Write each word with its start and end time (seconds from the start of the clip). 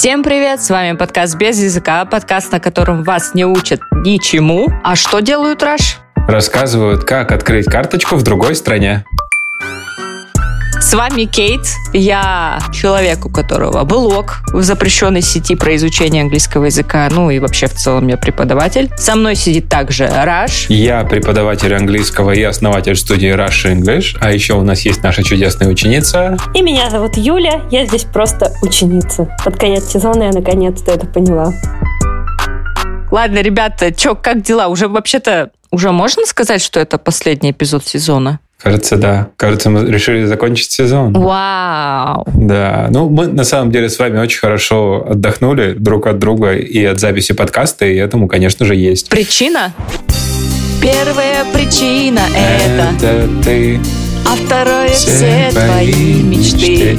Всем 0.00 0.22
привет, 0.22 0.62
с 0.62 0.70
вами 0.70 0.96
подкаст 0.96 1.36
«Без 1.36 1.62
языка», 1.62 2.06
подкаст, 2.06 2.50
на 2.52 2.58
котором 2.58 3.02
вас 3.02 3.34
не 3.34 3.44
учат 3.44 3.82
ничему. 3.92 4.68
А 4.82 4.96
что 4.96 5.20
делают 5.20 5.62
Раш? 5.62 5.98
Рассказывают, 6.26 7.04
как 7.04 7.32
открыть 7.32 7.66
карточку 7.66 8.16
в 8.16 8.22
другой 8.22 8.54
стране. 8.54 9.04
С 10.80 10.94
вами 10.94 11.24
Кейт. 11.26 11.60
Я 11.92 12.58
человек, 12.72 13.26
у 13.26 13.28
которого 13.28 13.84
блог 13.84 14.38
в 14.52 14.62
запрещенной 14.62 15.20
сети 15.20 15.54
про 15.54 15.76
изучение 15.76 16.22
английского 16.22 16.64
языка. 16.64 17.06
Ну 17.10 17.30
и 17.30 17.38
вообще 17.38 17.66
в 17.66 17.74
целом 17.74 18.08
я 18.08 18.16
преподаватель. 18.16 18.90
Со 18.96 19.14
мной 19.14 19.36
сидит 19.36 19.68
также 19.68 20.08
Раш. 20.08 20.70
Я 20.70 21.04
преподаватель 21.04 21.74
английского 21.74 22.30
и 22.32 22.42
основатель 22.42 22.96
студии 22.96 23.28
Rush 23.28 23.70
English. 23.70 24.16
А 24.20 24.32
еще 24.32 24.54
у 24.54 24.62
нас 24.62 24.80
есть 24.80 25.02
наша 25.02 25.22
чудесная 25.22 25.68
ученица. 25.68 26.38
И 26.54 26.62
меня 26.62 26.88
зовут 26.88 27.16
Юля. 27.18 27.60
Я 27.70 27.84
здесь 27.84 28.04
просто 28.04 28.50
ученица. 28.62 29.28
Под 29.44 29.58
конец 29.58 29.84
сезона 29.84 30.24
я 30.24 30.30
наконец-то 30.30 30.92
это 30.92 31.06
поняла. 31.06 31.52
Ладно, 33.10 33.42
ребята, 33.42 33.92
чё, 33.92 34.14
как 34.14 34.42
дела? 34.42 34.68
Уже 34.68 34.88
вообще-то 34.88 35.50
уже 35.70 35.92
можно 35.92 36.24
сказать, 36.26 36.62
что 36.62 36.80
это 36.80 36.96
последний 36.96 37.50
эпизод 37.50 37.86
сезона? 37.86 38.40
Кажется, 38.62 38.96
да. 38.96 39.28
Кажется, 39.36 39.70
мы 39.70 39.90
решили 39.90 40.24
закончить 40.24 40.70
сезон. 40.70 41.12
Вау! 41.14 42.26
Да. 42.34 42.88
Ну, 42.90 43.08
мы 43.08 43.26
на 43.26 43.44
самом 43.44 43.70
деле 43.70 43.88
с 43.88 43.98
вами 43.98 44.18
очень 44.18 44.38
хорошо 44.38 45.06
отдохнули 45.08 45.72
друг 45.72 46.06
от 46.06 46.18
друга 46.18 46.54
и 46.54 46.84
от 46.84 47.00
записи 47.00 47.32
подкаста, 47.32 47.86
и 47.86 47.96
этому, 47.96 48.28
конечно 48.28 48.66
же, 48.66 48.74
есть. 48.74 49.08
Причина? 49.08 49.72
Первая 50.82 51.44
причина 51.52 52.20
это, 52.34 53.06
Это 53.06 53.28
ты. 53.44 53.80
А 54.30 54.36
второе 54.36 54.90
все 54.90 55.50
твои 55.50 56.22
мечты. 56.22 56.96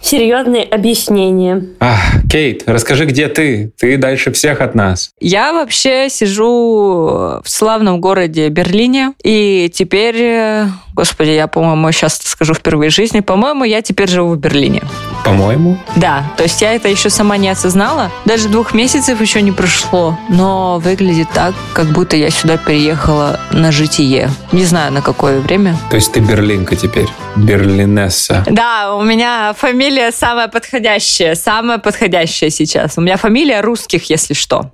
Серьезные 0.00 0.64
объяснения. 0.64 1.62
Ах, 1.78 2.00
Кейт, 2.30 2.62
расскажи, 2.64 3.04
где 3.04 3.28
ты? 3.28 3.72
Ты 3.78 3.98
дальше 3.98 4.32
всех 4.32 4.62
от 4.62 4.74
нас. 4.74 5.10
Я 5.20 5.52
вообще 5.52 6.08
сижу 6.08 6.46
в 6.46 7.44
славном 7.44 8.00
городе 8.00 8.48
Берлине, 8.48 9.12
и 9.22 9.70
теперь, 9.74 10.16
э, 10.16 10.66
господи, 10.98 11.30
я, 11.30 11.46
по-моему, 11.46 11.92
сейчас 11.92 12.18
скажу 12.24 12.54
впервые 12.54 12.90
в 12.90 12.92
жизни, 12.92 13.20
по-моему, 13.20 13.62
я 13.62 13.82
теперь 13.82 14.08
живу 14.08 14.34
в 14.34 14.36
Берлине. 14.36 14.82
По-моему. 15.24 15.78
Да, 15.94 16.24
то 16.36 16.42
есть 16.42 16.60
я 16.60 16.74
это 16.74 16.88
еще 16.88 17.08
сама 17.08 17.36
не 17.36 17.48
осознала. 17.48 18.10
Даже 18.24 18.48
двух 18.48 18.74
месяцев 18.74 19.20
еще 19.20 19.40
не 19.40 19.52
прошло, 19.52 20.18
но 20.28 20.80
выглядит 20.80 21.28
так, 21.32 21.54
как 21.72 21.86
будто 21.86 22.16
я 22.16 22.30
сюда 22.30 22.56
переехала 22.56 23.38
на 23.52 23.70
житие. 23.70 24.28
Не 24.50 24.64
знаю, 24.64 24.92
на 24.92 25.00
какое 25.00 25.38
время. 25.38 25.76
То 25.88 25.94
есть 25.94 26.10
ты 26.10 26.18
берлинка 26.18 26.74
теперь. 26.74 27.06
Берлинесса. 27.36 28.44
Да, 28.50 28.96
у 28.96 29.02
меня 29.04 29.54
фамилия 29.56 30.10
самая 30.10 30.48
подходящая, 30.48 31.36
самая 31.36 31.78
подходящая 31.78 32.50
сейчас. 32.50 32.98
У 32.98 33.02
меня 33.02 33.16
фамилия 33.16 33.60
русских, 33.60 34.10
если 34.10 34.34
что. 34.34 34.68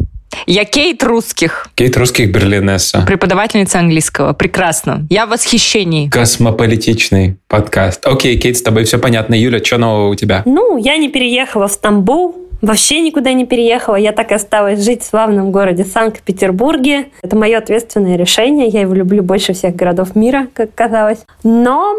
Я 0.46 0.64
Кейт 0.64 1.02
русских, 1.02 1.68
Кейт 1.74 1.96
русских 1.96 2.30
берлинесса. 2.30 3.04
преподавательница 3.06 3.78
английского. 3.78 4.32
Прекрасно. 4.32 5.06
Я 5.10 5.26
в 5.26 5.30
восхищении. 5.30 6.08
Космополитичный 6.08 7.36
подкаст. 7.48 8.06
Окей, 8.06 8.36
Кейт, 8.38 8.56
с 8.56 8.62
тобой 8.62 8.84
все 8.84 8.98
понятно. 8.98 9.34
Юля, 9.34 9.62
что 9.62 9.78
нового 9.78 10.08
у 10.08 10.14
тебя? 10.14 10.42
Ну, 10.44 10.76
я 10.76 10.96
не 10.96 11.08
переехала 11.08 11.68
в 11.68 11.72
Стамбул. 11.72 12.36
Вообще 12.62 13.00
никуда 13.00 13.32
не 13.34 13.44
переехала. 13.44 13.96
Я 13.96 14.12
так 14.12 14.30
и 14.30 14.34
осталась 14.34 14.82
жить 14.82 15.02
в 15.02 15.06
славном 15.06 15.52
городе 15.52 15.84
Санкт-Петербурге. 15.84 17.08
Это 17.22 17.36
мое 17.36 17.58
ответственное 17.58 18.16
решение. 18.16 18.68
Я 18.68 18.80
его 18.80 18.94
люблю 18.94 19.22
больше 19.22 19.52
всех 19.52 19.76
городов 19.76 20.16
мира, 20.16 20.46
как 20.54 20.74
казалось. 20.74 21.18
Но 21.42 21.94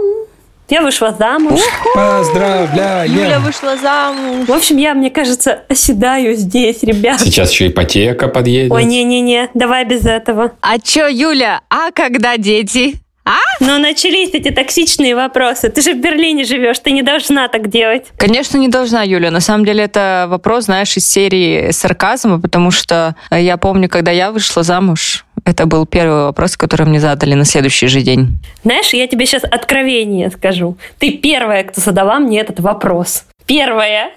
я 0.70 0.82
вышла 0.82 1.16
замуж. 1.18 1.60
Поздравляем! 1.94 3.12
Юля 3.12 3.40
вышла 3.40 3.78
замуж. 3.78 4.48
В 4.48 4.52
общем, 4.52 4.78
я, 4.78 4.94
мне 4.94 5.10
кажется, 5.10 5.64
оседаю 5.70 6.36
здесь, 6.36 6.84
ребят. 6.84 7.20
Сейчас 7.20 7.52
еще 7.52 7.68
ипотека 7.68 8.28
подъедет. 8.28 8.72
Ой, 8.72 8.84
не-не-не, 8.84 9.50
давай 9.54 9.86
без 9.86 10.06
этого. 10.06 10.54
А 10.62 10.80
чё, 10.80 11.08
Юля, 11.08 11.62
а 11.70 11.92
когда 11.92 12.38
дети? 12.38 12.96
А? 13.26 13.38
Но 13.60 13.80
начались 13.80 14.30
эти 14.34 14.52
токсичные 14.52 15.16
вопросы. 15.16 15.70
Ты 15.70 15.82
же 15.82 15.94
в 15.94 16.00
Берлине 16.00 16.44
живешь, 16.44 16.78
ты 16.78 16.92
не 16.92 17.02
должна 17.02 17.48
так 17.48 17.70
делать. 17.70 18.06
Конечно, 18.18 18.58
не 18.58 18.68
должна, 18.68 19.02
Юля. 19.02 19.32
На 19.32 19.40
самом 19.40 19.66
деле 19.66 19.84
это 19.84 20.28
вопрос, 20.30 20.66
знаешь, 20.66 20.96
из 20.96 21.10
серии 21.10 21.72
сарказма, 21.72 22.40
потому 22.40 22.70
что 22.70 23.16
э, 23.32 23.42
я 23.42 23.58
помню, 23.58 23.90
когда 23.90 24.12
я 24.12 24.32
вышла 24.32 24.62
замуж, 24.62 25.25
это 25.46 25.68
был 25.68 25.86
первый 25.86 26.24
вопрос, 26.24 26.58
который 26.58 26.88
мне 26.88 27.00
задали 27.00 27.36
на 27.36 27.46
следующий 27.46 27.88
же 27.88 28.02
день. 28.02 28.40
Знаешь, 28.64 28.94
я 28.94 29.08
тебе 29.08 29.26
сейчас 29.26 29.44
откровение 29.44 30.32
скажу. 30.32 30.76
Ты 30.98 31.12
первая, 31.12 31.64
кто 31.64 31.80
задала 31.80 32.20
мне 32.20 32.42
этот 32.42 32.60
вопрос. 32.60 33.26
Первая. 33.46 34.10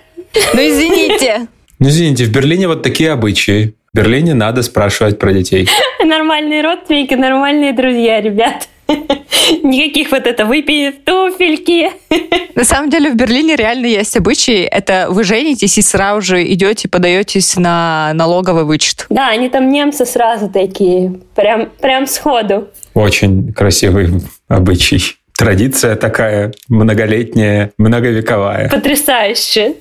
Ну, 0.55 0.61
извините. 0.61 1.47
Ну, 1.79 1.89
извините, 1.89 2.25
в 2.25 2.33
Берлине 2.33 2.67
вот 2.67 2.83
такие 2.83 3.13
обычаи. 3.13 3.75
В 3.93 3.97
Берлине 3.97 4.35
надо 4.35 4.63
спрашивать 4.63 5.19
про 5.19 5.33
детей. 5.33 5.69
Нормальные 6.05 6.63
родственники, 6.63 7.15
нормальные 7.15 7.73
друзья, 7.73 8.21
ребят. 8.21 8.69
Никаких 9.63 10.11
вот 10.11 10.27
это 10.27 10.45
выпей 10.45 10.93
туфельки. 10.93 11.91
На 12.55 12.65
самом 12.65 12.91
деле 12.91 13.11
в 13.11 13.17
Берлине 13.17 13.57
реально 13.57 13.87
есть 13.87 14.17
обычаи. 14.17 14.63
Это 14.63 15.07
вы 15.11 15.25
женитесь 15.25 15.79
и 15.79 15.83
сразу 15.83 16.23
же 16.23 16.53
идете, 16.53 16.89
подаетесь 16.89 17.57
на 17.57 18.13
налоговый 18.15 18.65
вычет. 18.65 19.07
Да, 19.11 19.29
они 19.29 19.49
там 19.49 19.69
немцы 19.69 20.07
сразу 20.07 20.49
такие, 20.49 21.21
прям, 21.35 21.71
прям 21.81 22.07
сходу. 22.07 22.69
Очень 22.95 23.53
красивый 23.53 24.23
обычай. 24.49 25.17
Традиция 25.39 25.95
такая 25.95 26.53
многолетняя, 26.69 27.71
многовековая. 27.79 28.69
Потрясающе. 28.71 29.75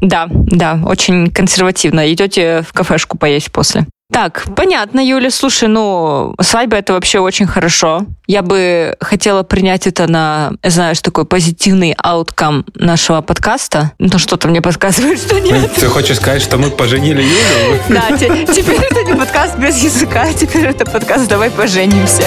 Да, 0.00 0.26
да, 0.30 0.80
очень 0.86 1.30
консервативно. 1.30 2.10
Идете 2.10 2.62
в 2.66 2.72
кафешку 2.72 3.18
поесть 3.18 3.52
после. 3.52 3.86
Так, 4.12 4.44
понятно, 4.54 5.00
Юля. 5.00 5.30
Слушай, 5.30 5.68
ну, 5.68 6.34
свадьба 6.40 6.76
это 6.76 6.92
вообще 6.92 7.18
очень 7.18 7.46
хорошо. 7.46 8.06
Я 8.28 8.42
бы 8.42 8.94
хотела 9.00 9.42
принять 9.42 9.86
это 9.88 10.06
на, 10.06 10.52
знаешь, 10.62 11.00
такой 11.00 11.24
позитивный 11.26 11.94
ауткам 12.02 12.64
нашего 12.74 13.20
подкаста. 13.20 13.92
Но 13.98 14.18
что-то 14.18 14.46
мне 14.48 14.62
подсказывает, 14.62 15.18
что 15.18 15.38
нет. 15.40 15.72
Ты 15.74 15.86
хочешь 15.88 16.16
сказать, 16.16 16.40
что 16.40 16.56
мы 16.56 16.70
поженили 16.70 17.20
Юлю? 17.22 17.80
Да, 17.88 18.16
те- 18.16 18.46
теперь 18.46 18.78
это 18.80 19.02
не 19.02 19.14
подкаст 19.14 19.58
без 19.58 19.76
языка, 19.82 20.32
теперь 20.32 20.66
это 20.66 20.84
подкаст 20.86 21.28
«Давай 21.28 21.50
поженимся». 21.50 22.22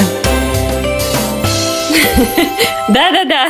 Да-да-да. 2.90 3.50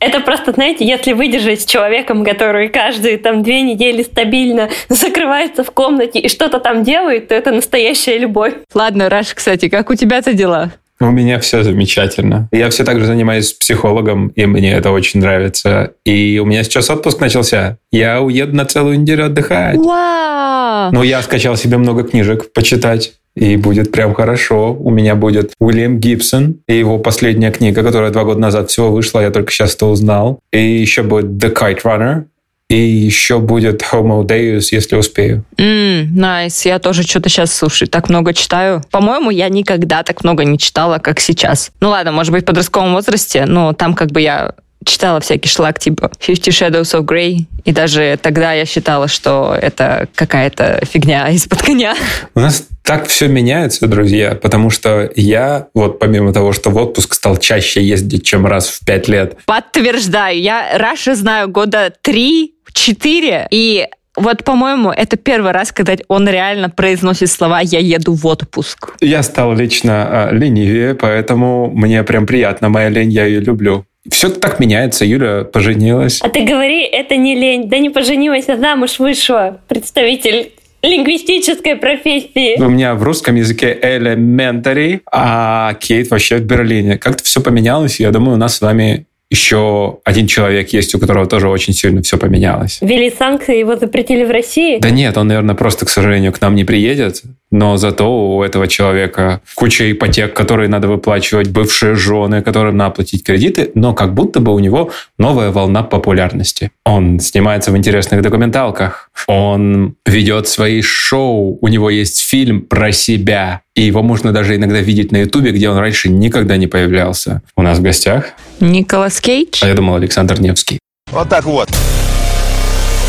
Это 0.00 0.20
просто, 0.20 0.52
знаете, 0.52 0.86
если 0.86 1.12
выдержать 1.12 1.62
с 1.62 1.64
человеком, 1.64 2.24
который 2.24 2.68
каждые 2.68 3.18
там 3.18 3.42
две 3.42 3.62
недели 3.62 4.02
стабильно 4.02 4.68
закрывается 4.88 5.64
в 5.64 5.70
комнате 5.72 6.20
и 6.20 6.28
что-то 6.28 6.60
там 6.60 6.84
делает, 6.84 7.28
то 7.28 7.34
это 7.34 7.50
настоящая 7.50 8.18
любовь. 8.18 8.54
Ладно, 8.74 9.08
Раш, 9.08 9.34
кстати, 9.34 9.68
как 9.68 9.90
у 9.90 9.94
тебя-то 9.94 10.32
дела? 10.32 10.72
У 11.00 11.10
меня 11.10 11.38
все 11.38 11.62
замечательно. 11.62 12.48
Я 12.50 12.70
все 12.70 12.84
так 12.84 12.98
же 12.98 13.06
занимаюсь 13.06 13.52
психологом, 13.52 14.28
и 14.28 14.46
мне 14.46 14.72
это 14.72 14.90
очень 14.90 15.20
нравится. 15.20 15.92
И 16.04 16.40
у 16.42 16.44
меня 16.44 16.64
сейчас 16.64 16.90
отпуск 16.90 17.20
начался. 17.20 17.78
Я 17.92 18.20
уеду 18.20 18.56
на 18.56 18.64
целую 18.64 18.98
неделю 19.00 19.26
отдыхать. 19.26 19.76
Вау! 19.76 20.90
Ну, 20.92 21.04
я 21.04 21.22
скачал 21.22 21.56
себе 21.56 21.76
много 21.76 22.02
книжек 22.02 22.52
почитать. 22.52 23.12
И 23.38 23.56
будет 23.56 23.92
прям 23.92 24.14
хорошо. 24.14 24.72
У 24.72 24.90
меня 24.90 25.14
будет 25.14 25.52
Уильям 25.60 26.00
Гибсон 26.00 26.56
и 26.66 26.76
его 26.76 26.98
последняя 26.98 27.52
книга, 27.52 27.84
которая 27.84 28.10
два 28.10 28.24
года 28.24 28.40
назад 28.40 28.68
всего 28.68 28.90
вышла, 28.90 29.20
я 29.20 29.30
только 29.30 29.52
сейчас 29.52 29.76
это 29.76 29.86
узнал. 29.86 30.40
И 30.52 30.60
еще 30.60 31.04
будет 31.04 31.42
The 31.42 31.54
Kite 31.54 31.82
Runner. 31.84 32.24
И 32.68 32.76
еще 32.76 33.38
будет 33.38 33.82
Homo 33.82 34.26
Deus, 34.26 34.66
если 34.72 34.96
успею. 34.96 35.44
М, 35.56 36.14
nice, 36.14 36.66
я 36.66 36.78
тоже 36.80 37.02
что-то 37.02 37.28
сейчас, 37.30 37.54
слушай, 37.54 37.86
так 37.86 38.10
много 38.10 38.34
читаю. 38.34 38.82
По-моему, 38.90 39.30
я 39.30 39.48
никогда 39.48 40.02
так 40.02 40.22
много 40.24 40.44
не 40.44 40.58
читала, 40.58 40.98
как 40.98 41.18
сейчас. 41.20 41.70
Ну 41.80 41.90
ладно, 41.90 42.12
может 42.12 42.32
быть, 42.32 42.42
в 42.42 42.46
подростковом 42.46 42.92
возрасте, 42.92 43.46
но 43.46 43.72
там 43.72 43.94
как 43.94 44.10
бы 44.10 44.20
я 44.20 44.52
читала 44.88 45.20
всякий 45.20 45.48
шлак 45.48 45.78
типа 45.78 46.10
Fifty 46.18 46.50
Shadows 46.50 46.98
of 46.98 47.02
Grey, 47.02 47.46
и 47.64 47.72
даже 47.72 48.18
тогда 48.20 48.52
я 48.52 48.64
считала, 48.64 49.08
что 49.08 49.56
это 49.60 50.08
какая-то 50.14 50.80
фигня 50.90 51.28
из-под 51.28 51.62
коня. 51.62 51.94
У 52.34 52.40
нас 52.40 52.66
так 52.82 53.06
все 53.06 53.28
меняется, 53.28 53.86
друзья, 53.86 54.34
потому 54.34 54.70
что 54.70 55.10
я, 55.14 55.66
вот 55.74 55.98
помимо 55.98 56.32
того, 56.32 56.52
что 56.52 56.70
в 56.70 56.76
отпуск 56.76 57.14
стал 57.14 57.36
чаще 57.36 57.82
ездить, 57.82 58.24
чем 58.24 58.46
раз 58.46 58.68
в 58.68 58.84
пять 58.84 59.08
лет, 59.08 59.36
Подтверждаю, 59.44 60.40
я 60.40 60.78
Раша 60.78 61.14
знаю 61.14 61.48
года 61.48 61.92
три-четыре, 62.02 63.46
и 63.50 63.86
вот, 64.16 64.42
по-моему, 64.42 64.90
это 64.90 65.16
первый 65.16 65.52
раз, 65.52 65.70
когда 65.70 65.94
он 66.08 66.28
реально 66.28 66.70
произносит 66.70 67.30
слова 67.30 67.60
«я 67.60 67.78
еду 67.78 68.14
в 68.14 68.26
отпуск». 68.26 68.94
я 69.00 69.22
стал 69.22 69.54
лично 69.54 70.06
а, 70.08 70.32
ленивее, 70.32 70.94
поэтому 70.94 71.70
мне 71.70 72.02
прям 72.02 72.26
приятно. 72.26 72.68
Моя 72.68 72.88
лень, 72.88 73.12
я 73.12 73.26
ее 73.26 73.40
люблю. 73.40 73.84
Все 74.10 74.28
так 74.30 74.60
меняется. 74.60 75.04
Юля 75.04 75.44
поженилась. 75.44 76.20
А 76.22 76.28
ты 76.28 76.44
говори, 76.44 76.82
это 76.82 77.16
не 77.16 77.34
лень. 77.34 77.68
Да 77.68 77.78
не 77.78 77.90
поженилась, 77.90 78.48
а 78.48 78.56
замуж 78.56 78.98
вышла. 78.98 79.60
Представитель 79.68 80.52
лингвистической 80.82 81.76
профессии. 81.76 82.60
У 82.60 82.68
меня 82.68 82.94
в 82.94 83.02
русском 83.02 83.34
языке 83.34 83.76
elementary, 83.80 85.00
а 85.10 85.74
Кейт 85.74 86.10
вообще 86.10 86.36
в 86.36 86.42
Берлине. 86.42 86.98
Как-то 86.98 87.24
все 87.24 87.40
поменялось, 87.40 88.00
я 88.00 88.10
думаю, 88.10 88.34
у 88.34 88.38
нас 88.38 88.56
с 88.56 88.60
вами 88.60 89.06
еще 89.30 89.98
один 90.04 90.26
человек 90.26 90.72
есть, 90.72 90.94
у 90.94 90.98
которого 90.98 91.26
тоже 91.26 91.48
очень 91.48 91.74
сильно 91.74 92.02
все 92.02 92.16
поменялось. 92.16 92.78
Ввели 92.80 93.10
санкции, 93.10 93.58
его 93.58 93.76
запретили 93.76 94.24
в 94.24 94.30
России? 94.30 94.78
Да 94.78 94.90
нет, 94.90 95.16
он, 95.18 95.28
наверное, 95.28 95.54
просто, 95.54 95.84
к 95.84 95.90
сожалению, 95.90 96.32
к 96.32 96.40
нам 96.40 96.54
не 96.54 96.64
приедет. 96.64 97.22
Но 97.50 97.76
зато 97.76 98.36
у 98.36 98.42
этого 98.42 98.68
человека 98.68 99.40
куча 99.54 99.90
ипотек, 99.90 100.34
которые 100.34 100.68
надо 100.68 100.88
выплачивать, 100.88 101.50
бывшие 101.50 101.94
жены, 101.94 102.42
которым 102.42 102.76
надо 102.76 102.96
платить 102.96 103.24
кредиты, 103.24 103.70
но 103.74 103.94
как 103.94 104.14
будто 104.14 104.40
бы 104.40 104.54
у 104.54 104.58
него 104.58 104.90
новая 105.18 105.50
волна 105.50 105.82
популярности. 105.82 106.70
Он 106.84 107.20
снимается 107.20 107.70
в 107.70 107.76
интересных 107.76 108.22
документалках, 108.22 109.10
он 109.26 109.96
ведет 110.04 110.48
свои 110.48 110.82
шоу, 110.82 111.58
у 111.60 111.68
него 111.68 111.88
есть 111.90 112.20
фильм 112.20 112.62
про 112.62 112.92
себя, 112.92 113.62
и 113.74 113.82
его 113.82 114.02
можно 114.02 114.32
даже 114.32 114.56
иногда 114.56 114.80
видеть 114.80 115.12
на 115.12 115.18
Ютубе, 115.18 115.50
где 115.50 115.70
он 115.70 115.78
раньше 115.78 116.10
никогда 116.10 116.56
не 116.56 116.66
появлялся. 116.66 117.42
У 117.56 117.62
нас 117.62 117.78
в 117.78 117.82
гостях... 117.82 118.34
Николас 118.60 119.20
Кейдж? 119.20 119.60
А 119.62 119.68
я 119.68 119.74
думал, 119.74 119.96
Александр 119.96 120.40
Невский. 120.40 120.78
Вот 121.10 121.28
так 121.28 121.44
вот. 121.44 121.68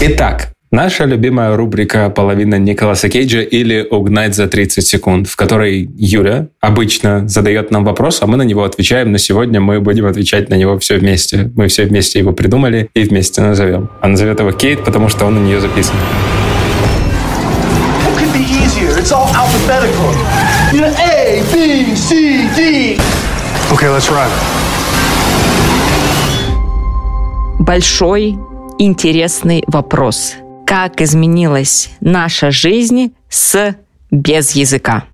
Итак, 0.01 0.49
Наша 0.71 1.05
любимая 1.05 1.57
рубрика 1.57 2.11
«Половина 2.11 2.59
Николаса 2.59 3.09
Кейджа» 3.09 3.41
или 3.41 3.87
«Угнать 3.89 4.35
за 4.35 4.47
30 4.47 4.85
секунд», 4.85 5.27
в 5.27 5.35
которой 5.35 5.89
Юля 5.97 6.49
обычно 6.61 7.27
задает 7.27 7.71
нам 7.71 7.83
вопрос, 7.83 8.21
а 8.21 8.27
мы 8.27 8.37
на 8.37 8.43
него 8.43 8.63
отвечаем, 8.63 9.11
но 9.11 9.17
сегодня 9.17 9.59
мы 9.59 9.81
будем 9.81 10.05
отвечать 10.05 10.49
на 10.49 10.53
него 10.53 10.77
все 10.77 10.99
вместе. 10.99 11.51
Мы 11.55 11.69
все 11.69 11.85
вместе 11.85 12.19
его 12.19 12.33
придумали 12.33 12.87
и 12.93 13.01
вместе 13.01 13.41
назовем. 13.41 13.89
А 13.99 14.07
назовет 14.07 14.39
его 14.39 14.51
Кейт, 14.51 14.85
потому 14.85 15.09
что 15.09 15.25
он 15.25 15.33
на 15.33 15.39
нее 15.39 15.59
записан. 15.59 15.95
Okay, 23.71 23.89
let's 23.89 24.09
run. 24.11 24.29
Большой 27.59 28.37
интересный 28.79 29.63
вопрос– 29.67 30.35
как 30.69 31.01
изменилась 31.01 31.89
наша 31.99 32.51
жизнь 32.51 33.13
с 33.27 33.75
без 34.11 34.51
языка? 34.51 35.05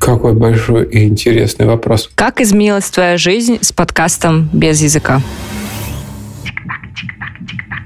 Какой 0.00 0.34
большой 0.34 0.84
и 0.86 1.04
интересный 1.06 1.66
вопрос. 1.66 2.10
Как 2.16 2.40
изменилась 2.40 2.90
твоя 2.90 3.16
жизнь 3.16 3.58
с 3.60 3.70
подкастом 3.70 4.50
без 4.52 4.82
языка? 4.82 5.22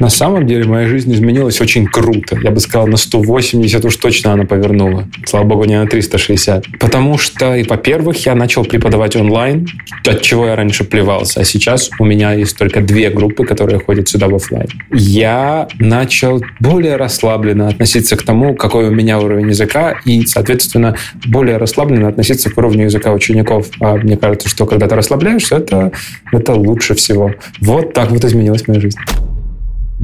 На 0.00 0.08
самом 0.08 0.46
деле 0.46 0.64
моя 0.64 0.88
жизнь 0.88 1.12
изменилась 1.12 1.60
очень 1.60 1.86
круто. 1.86 2.38
Я 2.42 2.50
бы 2.50 2.60
сказал, 2.60 2.86
на 2.86 2.96
180 2.96 3.84
уж 3.84 3.96
точно 3.96 4.32
она 4.32 4.44
повернула. 4.44 5.08
Слава 5.26 5.44
богу, 5.44 5.64
не 5.64 5.78
на 5.78 5.86
360. 5.86 6.78
Потому 6.78 7.18
что, 7.18 7.54
и 7.54 7.62
во-первых, 7.62 8.24
я 8.26 8.34
начал 8.34 8.64
преподавать 8.64 9.16
онлайн, 9.16 9.66
от 10.06 10.22
чего 10.22 10.46
я 10.46 10.56
раньше 10.56 10.84
плевался. 10.84 11.40
А 11.40 11.44
сейчас 11.44 11.90
у 11.98 12.04
меня 12.04 12.32
есть 12.32 12.56
только 12.56 12.80
две 12.80 13.10
группы, 13.10 13.44
которые 13.44 13.78
ходят 13.78 14.08
сюда 14.08 14.28
в 14.28 14.34
офлайн. 14.34 14.68
Я 14.90 15.68
начал 15.78 16.42
более 16.60 16.96
расслабленно 16.96 17.68
относиться 17.68 18.16
к 18.16 18.22
тому, 18.22 18.54
какой 18.54 18.88
у 18.88 18.90
меня 18.90 19.18
уровень 19.18 19.48
языка, 19.48 19.94
и, 20.04 20.26
соответственно, 20.26 20.96
более 21.26 21.56
расслабленно 21.56 22.08
относиться 22.08 22.50
к 22.50 22.58
уровню 22.58 22.84
языка 22.84 23.12
учеников. 23.12 23.68
А 23.80 23.96
мне 23.96 24.16
кажется, 24.16 24.48
что 24.48 24.66
когда 24.66 24.88
ты 24.88 24.96
расслабляешься, 24.96 25.56
это, 25.56 25.92
это 26.32 26.54
лучше 26.54 26.94
всего. 26.94 27.32
Вот 27.60 27.92
так 27.92 28.10
вот 28.10 28.24
изменилась 28.24 28.66
моя 28.66 28.80
жизнь. 28.80 28.98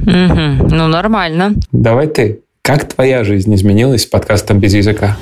Угу. 0.02 0.68
Ну, 0.70 0.88
нормально. 0.88 1.54
Давай 1.72 2.06
ты. 2.06 2.40
Как 2.62 2.88
твоя 2.88 3.24
жизнь 3.24 3.54
изменилась 3.54 4.02
с 4.02 4.06
подкастом 4.06 4.60
без 4.60 4.74
языка? 4.74 5.16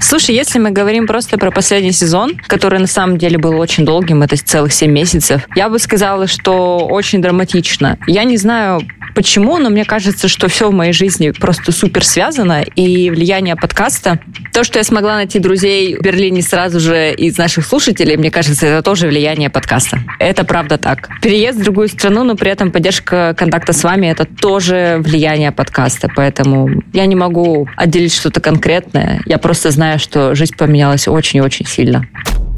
Слушай, 0.00 0.34
если 0.34 0.58
мы 0.58 0.70
говорим 0.72 1.06
просто 1.06 1.38
про 1.38 1.52
последний 1.52 1.92
сезон, 1.92 2.32
который 2.48 2.80
на 2.80 2.88
самом 2.88 3.16
деле 3.16 3.38
был 3.38 3.56
очень 3.60 3.84
долгим, 3.84 4.22
это 4.22 4.36
целых 4.36 4.72
7 4.72 4.90
месяцев, 4.90 5.46
я 5.54 5.68
бы 5.68 5.78
сказала, 5.78 6.26
что 6.26 6.78
очень 6.78 7.22
драматично. 7.22 7.96
Я 8.08 8.24
не 8.24 8.36
знаю, 8.36 8.80
почему, 9.14 9.58
но 9.58 9.70
мне 9.70 9.84
кажется, 9.84 10.28
что 10.28 10.48
все 10.48 10.70
в 10.70 10.74
моей 10.74 10.92
жизни 10.92 11.30
просто 11.30 11.72
супер 11.72 12.04
связано, 12.04 12.62
и 12.62 13.10
влияние 13.10 13.56
подкаста, 13.56 14.20
то, 14.52 14.64
что 14.64 14.78
я 14.78 14.84
смогла 14.84 15.16
найти 15.16 15.38
друзей 15.38 15.96
в 15.96 16.02
Берлине 16.02 16.42
сразу 16.42 16.80
же 16.80 17.14
из 17.14 17.38
наших 17.38 17.66
слушателей, 17.66 18.16
мне 18.16 18.30
кажется, 18.30 18.66
это 18.66 18.82
тоже 18.82 19.08
влияние 19.08 19.50
подкаста. 19.50 20.00
Это 20.18 20.44
правда 20.44 20.78
так. 20.78 21.08
Переезд 21.22 21.58
в 21.58 21.64
другую 21.64 21.88
страну, 21.88 22.24
но 22.24 22.36
при 22.36 22.50
этом 22.50 22.70
поддержка 22.70 23.34
контакта 23.36 23.72
с 23.72 23.84
вами, 23.84 24.06
это 24.06 24.24
тоже 24.24 25.00
влияние 25.00 25.52
подкаста, 25.52 26.08
поэтому 26.14 26.82
я 26.92 27.06
не 27.06 27.16
могу 27.16 27.68
отделить 27.76 28.14
что-то 28.14 28.40
конкретное, 28.40 29.20
я 29.26 29.38
просто 29.38 29.70
знаю, 29.70 29.98
что 29.98 30.34
жизнь 30.34 30.56
поменялась 30.56 31.08
очень-очень 31.08 31.66
сильно. 31.66 32.06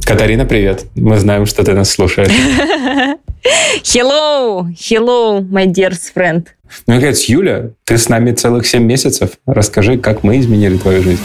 Катарина, 0.05 0.45
привет. 0.45 0.87
Мы 0.97 1.19
знаем, 1.19 1.47
что 1.47 1.65
ты 1.65 1.73
нас 1.75 1.91
слушаешь. 1.91 2.29
Hello, 3.85 4.69
hello, 4.79 5.41
my 5.41 5.67
dear 5.67 5.93
friend. 6.15 6.47
Ну, 6.87 6.95
говорит, 6.95 7.19
Юля, 7.29 7.71
ты 7.85 7.99
с 7.99 8.09
нами 8.09 8.33
целых 8.33 8.67
7 8.67 8.83
месяцев. 8.83 9.33
Расскажи, 9.47 9.99
как 9.99 10.23
мы 10.23 10.39
изменили 10.39 10.77
твою 10.77 11.03
жизнь. 11.03 11.23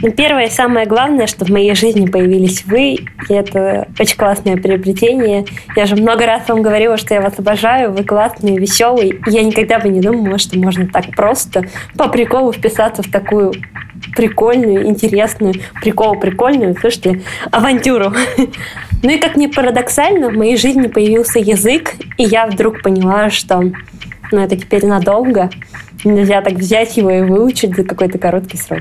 Ну, 0.00 0.10
первое 0.10 0.46
и 0.46 0.50
самое 0.50 0.86
главное, 0.86 1.26
что 1.26 1.44
в 1.44 1.48
моей 1.48 1.74
жизни 1.74 2.06
появились 2.06 2.64
вы, 2.64 2.94
и 3.28 3.32
это 3.32 3.86
очень 4.00 4.16
классное 4.16 4.56
приобретение. 4.56 5.44
Я 5.76 5.86
же 5.86 5.94
много 5.94 6.26
раз 6.26 6.48
вам 6.48 6.62
говорила, 6.62 6.96
что 6.96 7.14
я 7.14 7.20
вас 7.20 7.34
обожаю, 7.38 7.92
вы 7.92 8.02
классные, 8.02 8.58
веселые. 8.58 9.20
Я 9.26 9.42
никогда 9.42 9.78
бы 9.78 9.88
не 9.88 10.00
думала, 10.00 10.38
что 10.38 10.58
можно 10.58 10.88
так 10.88 11.14
просто 11.14 11.64
по 11.96 12.08
приколу 12.08 12.52
вписаться 12.52 13.02
в 13.02 13.10
такую 13.10 13.52
прикольную, 14.14 14.86
интересную, 14.86 15.54
прикол 15.80 16.16
прикольную, 16.16 16.76
слушайте, 16.80 17.22
авантюру. 17.50 18.12
Ну 19.02 19.10
и 19.10 19.18
как 19.18 19.36
ни 19.36 19.46
парадоксально, 19.46 20.28
в 20.30 20.34
моей 20.34 20.56
жизни 20.56 20.86
появился 20.86 21.38
язык, 21.38 21.94
и 22.18 22.22
я 22.22 22.46
вдруг 22.46 22.82
поняла, 22.82 23.30
что 23.30 23.62
ну, 24.30 24.40
это 24.40 24.56
теперь 24.56 24.86
надолго. 24.86 25.50
Нельзя 26.04 26.40
так 26.40 26.54
взять 26.54 26.96
его 26.96 27.10
и 27.10 27.22
выучить 27.22 27.76
за 27.76 27.84
какой-то 27.84 28.18
короткий 28.18 28.56
срок. 28.56 28.80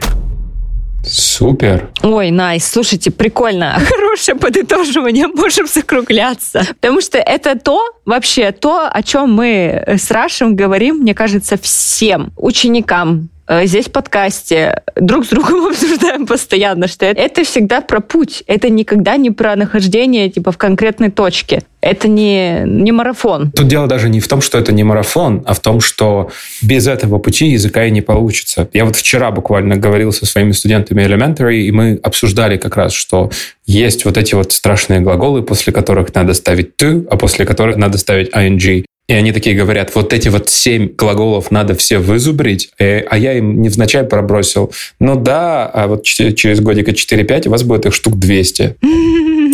Супер. 1.04 1.89
Ой, 2.04 2.30
nice, 2.30 2.66
слушайте, 2.66 3.12
прикольно. 3.12 3.80
Хорошее 3.89 4.38
подытоживание, 4.38 5.28
можем 5.28 5.68
закругляться. 5.68 6.66
Потому 6.80 7.01
что 7.01 7.18
это 7.18 7.57
то, 7.57 7.83
вообще, 8.06 8.51
то, 8.51 8.88
о 8.88 9.04
чем 9.04 9.33
мы 9.33 9.83
с 9.88 10.12
Рашем 10.12 10.56
говорим, 10.56 10.98
мне 10.98 11.16
кажется, 11.16 11.57
всем 11.57 12.31
ученикам, 12.38 13.30
здесь 13.64 13.88
в 13.88 13.92
подкасте 13.92 14.84
друг 14.96 15.26
с 15.26 15.30
другом 15.30 15.68
обсуждаем 15.70 16.26
постоянно, 16.26 16.88
что 16.88 17.06
это 17.06 17.44
всегда 17.44 17.81
про 17.81 18.00
путь. 18.00 18.44
Это 18.48 18.69
никогда 18.69 19.18
не 19.18 19.31
про 19.31 19.56
нахождение 19.56 20.30
типа 20.30 20.52
в 20.52 20.57
конкретной 20.57 21.12
точке. 21.12 21.64
Это 21.81 22.07
не, 22.07 22.62
не 22.66 22.92
марафон. 22.92 23.52
Тут 23.52 23.68
дело 23.68 23.88
даже 23.88 24.07
не 24.07 24.19
в 24.19 24.28
том, 24.28 24.42
что 24.42 24.60
это 24.60 24.71
не 24.71 24.83
марафон, 24.83 25.44
а 25.45 25.54
в 25.54 25.60
том, 25.60 25.81
что 25.81 26.30
без 26.62 26.88
этого 26.88 27.18
пути 27.18 27.48
языка 27.48 27.86
и 27.86 27.92
не 27.92 28.02
получится. 28.02 28.69
Я 28.74 28.86
вот 28.86 28.95
вчера 28.95 29.31
буквально 29.31 29.78
говорил 29.78 30.12
со 30.12 30.26
своими 30.28 30.52
студентами 30.52 31.04
Elementary, 31.04 31.62
и 31.62 31.71
мы 31.71 32.00
обсуждали 32.04 32.57
как 32.57 32.78
раз, 32.78 32.94
что 32.94 33.31
есть 33.66 34.06
вот 34.06 34.18
эти 34.18 34.36
вот 34.36 34.52
страшные 34.52 35.00
глаголы, 35.00 35.42
после 35.42 35.74
которых 35.74 36.14
надо 36.14 36.33
ставить 36.33 36.78
«ты», 36.78 37.06
а 37.10 37.18
после 37.18 37.45
которых 37.45 37.78
надо 37.78 37.98
ставить 37.98 38.30
«ing». 38.30 38.86
И 39.08 39.14
они 39.14 39.31
такие 39.31 39.56
говорят, 39.56 39.94
вот 39.94 40.14
эти 40.14 40.30
вот 40.30 40.50
семь 40.50 40.88
глаголов 40.88 41.52
надо 41.52 41.76
все 41.76 41.98
вызубрить, 41.98 42.70
э, 42.80 43.00
а 43.02 43.18
я 43.18 43.34
им 43.34 43.62
невзначай 43.62 44.04
пробросил. 44.04 44.72
Ну 45.00 45.16
да, 45.16 45.66
а 45.66 45.88
вот 45.88 46.04
через 46.04 46.62
годика 46.62 46.92
4-5 46.92 47.48
у 47.48 47.52
вас 47.52 47.64
будет 47.64 47.86
их 47.86 47.94
штук 47.94 48.18
200. 48.18 48.78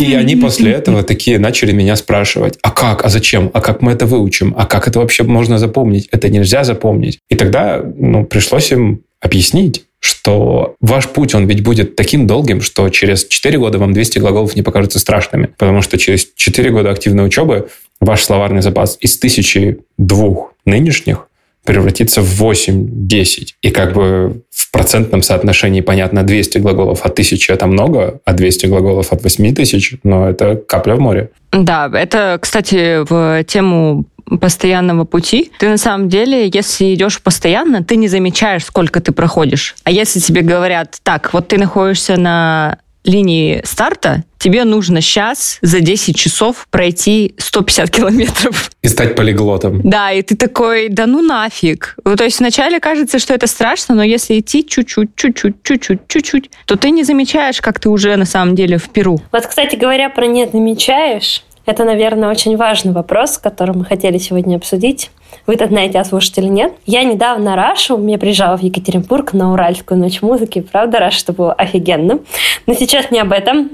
И 0.00 0.14
они 0.14 0.36
после 0.36 0.72
этого 0.72 1.02
такие 1.02 1.38
начали 1.38 1.72
меня 1.72 1.96
спрашивать, 1.96 2.56
а 2.62 2.70
как, 2.70 3.04
а 3.04 3.08
зачем, 3.08 3.50
а 3.52 3.60
как 3.60 3.82
мы 3.82 3.92
это 3.92 4.06
выучим, 4.06 4.54
а 4.56 4.64
как 4.64 4.86
это 4.86 5.00
вообще 5.00 5.24
можно 5.24 5.58
запомнить, 5.58 6.08
это 6.12 6.28
нельзя 6.28 6.62
запомнить. 6.62 7.18
И 7.28 7.34
тогда 7.34 7.82
ну, 7.82 8.24
пришлось 8.24 8.70
им 8.70 9.02
объяснить, 9.20 9.84
что 10.00 10.76
ваш 10.80 11.08
путь, 11.08 11.34
он 11.34 11.46
ведь 11.46 11.62
будет 11.62 11.96
таким 11.96 12.26
долгим, 12.26 12.60
что 12.60 12.88
через 12.88 13.24
4 13.24 13.58
года 13.58 13.78
вам 13.78 13.92
200 13.92 14.20
глаголов 14.20 14.54
не 14.54 14.62
покажутся 14.62 15.00
страшными, 15.00 15.50
потому 15.58 15.82
что 15.82 15.98
через 15.98 16.28
4 16.36 16.70
года 16.70 16.90
активной 16.90 17.26
учебы 17.26 17.68
ваш 18.00 18.24
словарный 18.24 18.62
запас 18.62 18.96
из 19.00 19.18
тысячи 19.18 19.78
двух 19.96 20.54
нынешних 20.64 21.28
превратится 21.64 22.22
в 22.22 22.42
8-10. 22.42 23.48
И 23.60 23.70
как 23.70 23.92
бы 23.92 24.42
в 24.50 24.70
процентном 24.70 25.22
соотношении, 25.22 25.82
понятно, 25.82 26.22
200 26.22 26.58
глаголов 26.58 27.04
от 27.04 27.12
1000 27.12 27.52
это 27.52 27.66
много, 27.66 28.20
а 28.24 28.32
200 28.32 28.66
глаголов 28.66 29.12
от 29.12 29.22
8000, 29.22 29.98
но 30.02 30.30
это 30.30 30.56
капля 30.56 30.94
в 30.94 31.00
море. 31.00 31.30
Да, 31.52 31.90
это, 31.92 32.38
кстати, 32.40 33.04
в 33.06 33.44
тему 33.44 34.06
постоянного 34.40 35.04
пути, 35.04 35.50
ты 35.58 35.68
на 35.68 35.78
самом 35.78 36.08
деле, 36.08 36.50
если 36.52 36.94
идешь 36.94 37.20
постоянно, 37.20 37.82
ты 37.82 37.96
не 37.96 38.08
замечаешь, 38.08 38.64
сколько 38.64 39.00
ты 39.00 39.12
проходишь. 39.12 39.74
А 39.84 39.90
если 39.90 40.20
тебе 40.20 40.42
говорят, 40.42 40.98
так, 41.02 41.32
вот 41.32 41.48
ты 41.48 41.58
находишься 41.58 42.16
на 42.18 42.78
линии 43.08 43.60
старта, 43.64 44.24
тебе 44.38 44.64
нужно 44.64 45.00
сейчас 45.00 45.58
за 45.62 45.80
10 45.80 46.16
часов 46.16 46.68
пройти 46.70 47.34
150 47.38 47.90
километров. 47.90 48.70
И 48.82 48.88
стать 48.88 49.16
полиглотом. 49.16 49.80
Да, 49.82 50.12
и 50.12 50.22
ты 50.22 50.36
такой, 50.36 50.88
да 50.88 51.06
ну 51.06 51.22
нафиг. 51.22 51.96
Ну, 52.04 52.16
то 52.16 52.24
есть 52.24 52.38
вначале 52.38 52.78
кажется, 52.80 53.18
что 53.18 53.34
это 53.34 53.46
страшно, 53.46 53.94
но 53.94 54.02
если 54.02 54.38
идти 54.38 54.64
чуть-чуть, 54.64 55.16
чуть-чуть, 55.16 55.62
чуть-чуть, 55.62 56.00
чуть-чуть, 56.06 56.50
то 56.66 56.76
ты 56.76 56.90
не 56.90 57.02
замечаешь, 57.02 57.60
как 57.60 57.80
ты 57.80 57.88
уже 57.88 58.14
на 58.16 58.26
самом 58.26 58.54
деле 58.54 58.78
в 58.78 58.88
Перу. 58.90 59.20
Вот, 59.32 59.46
кстати 59.46 59.76
говоря, 59.76 60.10
про 60.10 60.26
«не 60.26 60.46
замечаешь», 60.46 61.42
это, 61.68 61.84
наверное, 61.84 62.30
очень 62.30 62.56
важный 62.56 62.92
вопрос, 62.92 63.36
который 63.36 63.76
мы 63.76 63.84
хотели 63.84 64.16
сегодня 64.16 64.56
обсудить. 64.56 65.10
Вы 65.48 65.54
это 65.54 65.66
знаете, 65.66 65.98
а 65.98 66.04
слушать 66.04 66.36
или 66.36 66.46
нет. 66.46 66.74
Я 66.84 67.04
недавно 67.04 67.56
Рашу, 67.56 68.06
я 68.06 68.18
приезжала 68.18 68.58
в 68.58 68.62
Екатеринбург 68.62 69.32
на 69.32 69.54
Уральскую 69.54 69.98
ночь 69.98 70.20
музыки. 70.20 70.60
Правда, 70.60 70.98
Раша, 70.98 71.22
это 71.22 71.32
было 71.32 71.54
офигенно. 71.54 72.18
Но 72.66 72.74
сейчас 72.74 73.10
не 73.10 73.18
об 73.18 73.32
этом. 73.32 73.70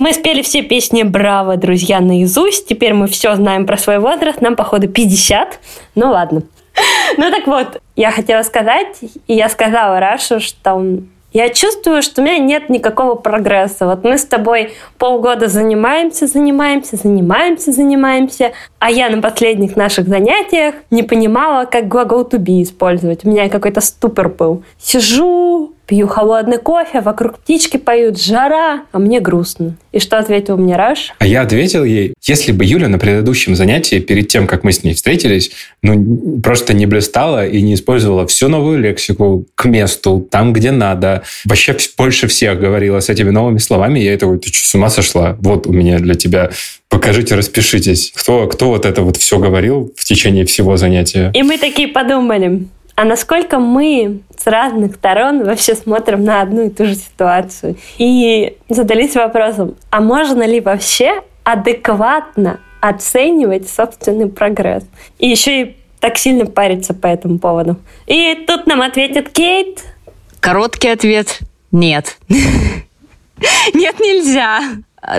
Мы 0.00 0.12
спели 0.12 0.42
все 0.42 0.62
песни 0.62 1.04
«Браво, 1.04 1.56
друзья» 1.56 2.00
наизусть. 2.00 2.66
Теперь 2.66 2.94
мы 2.94 3.06
все 3.06 3.36
знаем 3.36 3.64
про 3.64 3.76
свой 3.76 4.00
возраст. 4.00 4.40
Нам, 4.40 4.56
походу, 4.56 4.88
50. 4.88 5.60
Ну, 5.94 6.10
ладно. 6.10 6.42
Ну, 7.16 7.30
так 7.30 7.46
вот, 7.46 7.80
я 7.94 8.10
хотела 8.10 8.42
сказать, 8.42 8.98
и 9.28 9.34
я 9.34 9.48
сказала 9.48 10.00
Рашу, 10.00 10.40
что 10.40 10.82
я 11.34 11.48
чувствую, 11.48 12.00
что 12.00 12.22
у 12.22 12.24
меня 12.24 12.38
нет 12.38 12.70
никакого 12.70 13.16
прогресса. 13.16 13.86
Вот 13.86 14.04
мы 14.04 14.18
с 14.18 14.24
тобой 14.24 14.72
полгода 14.98 15.48
занимаемся, 15.48 16.28
занимаемся, 16.28 16.96
занимаемся, 16.96 17.72
занимаемся, 17.72 18.52
а 18.78 18.90
я 18.90 19.10
на 19.10 19.20
последних 19.20 19.76
наших 19.76 20.06
занятиях 20.06 20.76
не 20.90 21.02
понимала, 21.02 21.64
как 21.64 21.88
глагол 21.88 22.22
to 22.22 22.38
be 22.38 22.62
использовать. 22.62 23.24
У 23.24 23.28
меня 23.28 23.48
какой-то 23.48 23.80
ступор 23.80 24.28
был. 24.28 24.62
Сижу, 24.78 25.73
Пью 25.86 26.06
холодный 26.06 26.58
кофе, 26.58 27.00
вокруг 27.00 27.38
птички 27.38 27.76
поют, 27.76 28.20
жара, 28.20 28.84
а 28.90 28.98
мне 28.98 29.20
грустно. 29.20 29.76
И 29.92 29.98
что 29.98 30.18
ответил 30.18 30.56
мне 30.56 30.76
Раш? 30.76 31.12
А 31.18 31.26
я 31.26 31.42
ответил 31.42 31.84
ей, 31.84 32.14
если 32.22 32.52
бы 32.52 32.64
Юля 32.64 32.88
на 32.88 32.98
предыдущем 32.98 33.54
занятии, 33.54 34.00
перед 34.00 34.28
тем, 34.28 34.46
как 34.46 34.64
мы 34.64 34.72
с 34.72 34.82
ней 34.82 34.94
встретились, 34.94 35.50
ну, 35.82 36.40
просто 36.40 36.72
не 36.72 36.86
блистала 36.86 37.46
и 37.46 37.60
не 37.60 37.74
использовала 37.74 38.26
всю 38.26 38.48
новую 38.48 38.80
лексику 38.80 39.46
к 39.54 39.66
месту, 39.66 40.26
там, 40.30 40.54
где 40.54 40.70
надо, 40.70 41.22
вообще 41.44 41.76
больше 41.98 42.28
всех 42.28 42.58
говорила 42.58 43.00
с 43.00 43.10
этими 43.10 43.28
новыми 43.28 43.58
словами, 43.58 43.98
я 43.98 44.14
это, 44.14 44.26
ты 44.38 44.48
что, 44.48 44.66
с 44.66 44.74
ума 44.74 44.88
сошла? 44.88 45.36
Вот 45.40 45.66
у 45.66 45.72
меня 45.72 45.98
для 45.98 46.14
тебя 46.14 46.50
покажите, 46.88 47.34
распишитесь. 47.34 48.12
Кто, 48.16 48.46
кто 48.46 48.68
вот 48.68 48.86
это 48.86 49.02
вот 49.02 49.16
все 49.16 49.38
говорил 49.38 49.92
в 49.96 50.04
течение 50.04 50.46
всего 50.46 50.76
занятия? 50.76 51.30
И 51.34 51.42
мы 51.42 51.58
такие 51.58 51.88
подумали, 51.88 52.66
а 52.96 53.04
насколько 53.04 53.58
мы 53.58 54.20
с 54.36 54.46
разных 54.46 54.96
сторон 54.96 55.44
вообще 55.44 55.74
смотрим 55.74 56.24
на 56.24 56.40
одну 56.40 56.66
и 56.66 56.70
ту 56.70 56.86
же 56.86 56.94
ситуацию. 56.94 57.76
И 57.98 58.56
задались 58.68 59.14
вопросом, 59.14 59.76
а 59.90 60.00
можно 60.00 60.46
ли 60.46 60.60
вообще 60.60 61.22
адекватно 61.42 62.60
оценивать 62.80 63.68
собственный 63.68 64.28
прогресс? 64.28 64.84
И 65.18 65.28
еще 65.28 65.62
и 65.62 65.76
так 66.00 66.18
сильно 66.18 66.46
париться 66.46 66.94
по 66.94 67.06
этому 67.06 67.38
поводу. 67.38 67.76
И 68.06 68.44
тут 68.46 68.66
нам 68.66 68.82
ответит 68.82 69.30
Кейт. 69.30 69.82
Короткий 70.40 70.88
ответ– 70.88 71.38
нет. 71.74 72.18
Нет, 73.74 73.98
нельзя. 73.98 74.60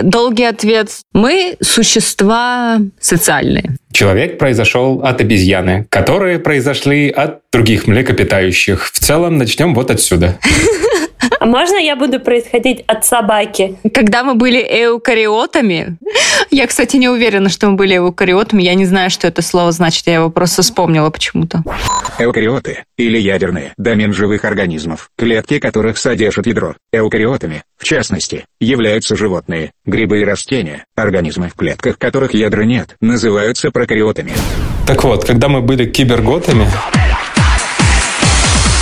Долгий 0.02 0.44
ответ. 0.44 0.90
Мы 1.12 1.58
существа 1.60 2.78
социальные. 2.98 3.76
Человек 3.96 4.36
произошел 4.36 5.00
от 5.02 5.22
обезьяны, 5.22 5.86
которые 5.88 6.38
произошли 6.38 7.08
от 7.08 7.40
других 7.50 7.86
млекопитающих. 7.86 8.84
В 8.92 8.98
целом, 8.98 9.38
начнем 9.38 9.74
вот 9.74 9.90
отсюда. 9.90 10.38
А 11.46 11.48
можно 11.48 11.76
я 11.76 11.94
буду 11.94 12.18
происходить 12.18 12.82
от 12.88 13.04
собаки? 13.04 13.76
Когда 13.94 14.24
мы 14.24 14.34
были 14.34 14.58
эукариотами, 14.58 15.96
я, 16.50 16.66
кстати, 16.66 16.96
не 16.96 17.08
уверена, 17.08 17.48
что 17.50 17.68
мы 17.68 17.76
были 17.76 17.98
эукариотами, 17.98 18.64
я 18.64 18.74
не 18.74 18.84
знаю, 18.84 19.10
что 19.10 19.28
это 19.28 19.42
слово 19.42 19.70
значит, 19.70 20.08
я 20.08 20.14
его 20.14 20.28
просто 20.28 20.62
вспомнила 20.62 21.08
почему-то. 21.08 21.62
Эукариоты, 22.18 22.82
или 22.98 23.16
ядерные, 23.16 23.74
домен 23.76 24.12
живых 24.12 24.44
организмов, 24.44 25.08
клетки 25.16 25.60
которых 25.60 25.98
содержат 25.98 26.48
ядро. 26.48 26.74
Эукариотами, 26.92 27.62
в 27.76 27.84
частности, 27.84 28.44
являются 28.58 29.14
животные, 29.14 29.70
грибы 29.84 30.22
и 30.22 30.24
растения, 30.24 30.84
организмы 30.96 31.48
в 31.48 31.54
клетках 31.54 31.96
которых 31.96 32.34
ядра 32.34 32.64
нет, 32.64 32.96
называются 33.00 33.70
прокариотами. 33.70 34.32
Так 34.84 35.04
вот, 35.04 35.24
когда 35.24 35.48
мы 35.48 35.60
были 35.60 35.88
киберготами, 35.88 36.66